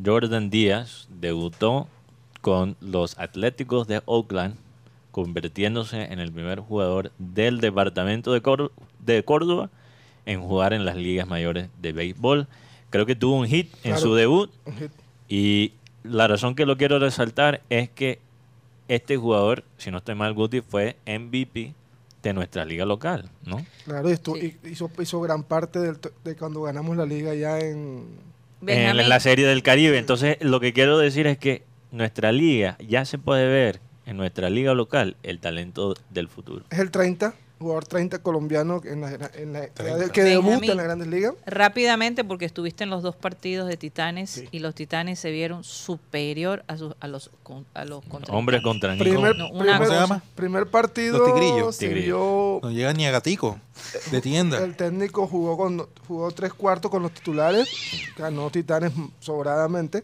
[0.04, 1.88] Jordan Díaz debutó
[2.40, 4.56] con los Atléticos de Oakland,
[5.10, 9.70] convirtiéndose en el primer jugador del departamento de, de Córdoba
[10.26, 12.46] en jugar en las ligas mayores de béisbol.
[12.90, 14.50] Creo que tuvo un hit en su debut.
[15.28, 18.20] Y la razón que lo quiero resaltar es que
[18.90, 21.74] este jugador, si no estoy mal, Guti, fue MVP
[22.24, 23.64] de nuestra liga local, ¿no?
[23.84, 24.14] Claro, y
[24.64, 28.08] hizo, hizo, gran parte de cuando ganamos la liga ya en,
[28.66, 29.96] en la serie del Caribe.
[29.96, 31.62] Entonces, lo que quiero decir es que
[31.92, 36.64] nuestra liga ya se puede ver en nuestra liga local el talento del futuro.
[36.70, 39.68] Es el 30 jugador 30 colombiano en la,
[40.08, 41.34] que debuta en las grandes ligas.
[41.44, 46.64] Rápidamente, porque estuviste en los dos partidos de Titanes y los Titanes se vieron superior
[46.68, 47.30] a, a los
[47.74, 50.22] a los contra Hombres contra primer, ¿Cómo se llama?
[50.34, 51.18] Primer partido.
[51.18, 52.62] Los tigrillos.
[52.62, 53.58] no llega ni a gatico
[54.10, 54.58] de tienda.
[54.64, 57.68] El técnico jugó con jugó tres cuartos con los titulares,
[58.16, 60.02] ganó Titanes sobradamente.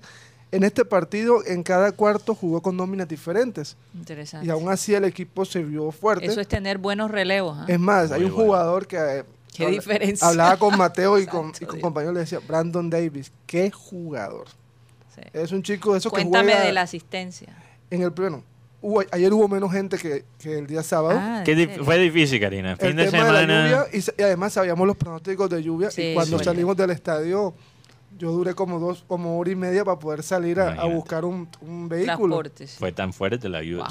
[0.57, 3.77] En este partido, en cada cuarto jugó con nóminas diferentes.
[3.93, 4.47] Interesante.
[4.47, 6.25] Y aún así el equipo se vio fuerte.
[6.25, 7.59] Eso es tener buenos relevos.
[7.61, 7.67] ¿ah?
[7.69, 10.27] Es más, hay un jugador que eh, ¿Qué diferencia?
[10.27, 14.47] hablaba con Mateo y con, y con compañeros le decía, Brandon Davis, qué jugador.
[15.35, 17.55] Es un chico de esos que Cuéntame de la asistencia.
[17.91, 18.43] En el pleno.
[19.11, 21.19] ayer hubo menos gente que, el día sábado.
[21.21, 21.45] Ah,
[21.85, 22.77] fue difícil, Karina.
[22.77, 23.85] Fin de semana.
[23.93, 25.91] y, además sabíamos los pronósticos de lluvia.
[25.95, 27.55] y cuando salimos del estadio
[28.19, 31.49] yo duré como dos, como hora y media para poder salir a, buscar un,
[31.89, 32.43] vehículo.
[32.79, 33.87] Fue tan fuerte la lluvia.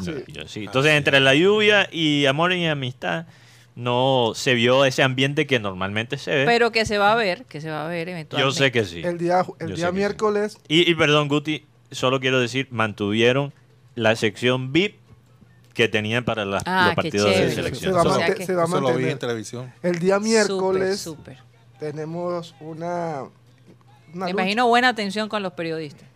[0.56, 3.28] Entonces, entre la lluvia y amor y amistad,
[3.76, 6.46] no se vio ese ambiente que normalmente se ve.
[6.46, 8.42] Pero que se va a ver, que se va a ver eventualmente.
[8.42, 9.02] Yo sé que sí.
[9.04, 10.58] El día, el día miércoles.
[10.68, 13.54] Y, perdón, Guti, solo quiero decir, mantuvieron
[13.96, 14.96] la sección VIP
[15.74, 17.94] que tenían para los ah, partidos de selección.
[17.94, 19.10] Se va, se va a mantener.
[19.10, 19.74] en televisión.
[19.84, 21.10] El día miércoles
[21.80, 23.26] tenemos una
[24.16, 26.07] me imagino buena atención con los periodistas.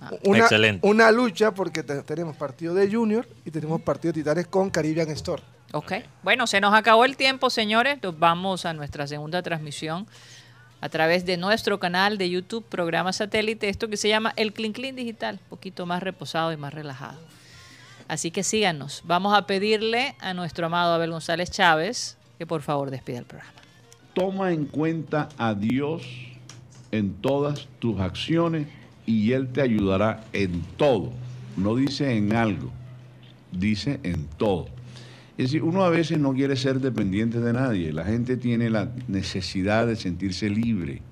[0.00, 0.10] Ah.
[0.24, 0.86] Una, Excelente.
[0.86, 5.42] Una lucha porque tenemos partido de Junior y tenemos partido de Titanes con Caribbean Store.
[5.72, 5.92] Ok.
[6.22, 7.98] Bueno, se nos acabó el tiempo, señores.
[8.02, 10.06] Nos vamos a nuestra segunda transmisión
[10.80, 14.72] a través de nuestro canal de YouTube, programa satélite, esto que se llama el Clean
[14.72, 17.18] Clean Digital, un poquito más reposado y más relajado.
[18.06, 19.02] Así que síganos.
[19.04, 23.52] Vamos a pedirle a nuestro amado Abel González Chávez que por favor despida el programa.
[24.14, 26.02] Toma en cuenta a Dios
[26.92, 28.66] en todas tus acciones
[29.06, 31.12] y Él te ayudará en todo.
[31.56, 32.70] No dice en algo,
[33.52, 34.66] dice en todo.
[35.38, 37.92] Es decir, uno a veces no quiere ser dependiente de nadie.
[37.92, 41.02] La gente tiene la necesidad de sentirse libre.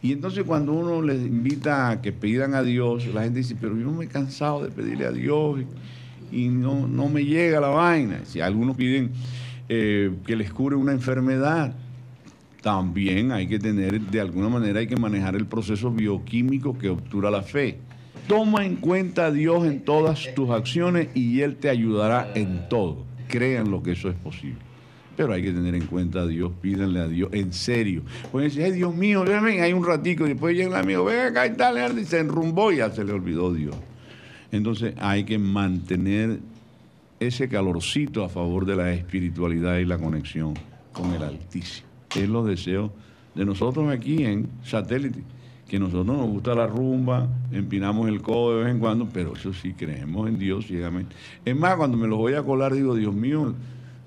[0.00, 3.76] Y entonces cuando uno les invita a que pidan a Dios, la gente dice, pero
[3.76, 5.60] yo me he cansado de pedirle a Dios
[6.30, 8.20] y, no, no, me llega la vaina.
[8.24, 9.10] Si algunos piden
[9.68, 11.74] eh, que les cure una enfermedad,
[12.60, 17.30] también hay que tener, de alguna manera hay que manejar el proceso bioquímico que obtura
[17.30, 17.78] la fe.
[18.26, 23.04] Toma en cuenta a Dios en todas tus acciones y Él te ayudará en todo.
[23.28, 24.58] Crean lo que eso es posible.
[25.16, 28.02] Pero hay que tener en cuenta a Dios, pídanle a Dios, en serio.
[28.30, 31.26] Pueden decir, ay Dios mío, ven, hay un ratico, y después llega el amigo, ven
[31.26, 33.74] acá y tal, y se enrumbó y ya se le olvidó Dios.
[34.52, 36.38] Entonces hay que mantener
[37.18, 40.54] ese calorcito a favor de la espiritualidad y la conexión
[40.92, 42.90] con el Altísimo es los deseos
[43.34, 45.22] de nosotros aquí en satélite.
[45.68, 49.52] Que nosotros nos gusta la rumba, empinamos el codo de vez en cuando, pero eso
[49.52, 51.14] sí, creemos en Dios ciegamente.
[51.44, 53.54] Es más, cuando me los voy a colar, digo, Dios mío,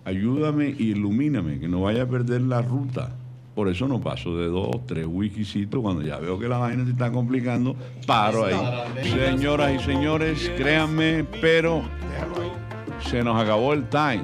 [0.04, 3.16] ayúdame y ilumíname, que no vaya a perder la ruta.
[3.54, 5.82] Por eso no paso de dos, tres wikisitos.
[5.82, 7.76] Cuando ya veo que la vaina se está complicando,
[8.08, 8.56] paro ahí.
[9.04, 11.84] Señoras y señores, créanme, pero
[13.10, 14.24] se nos acabó el time.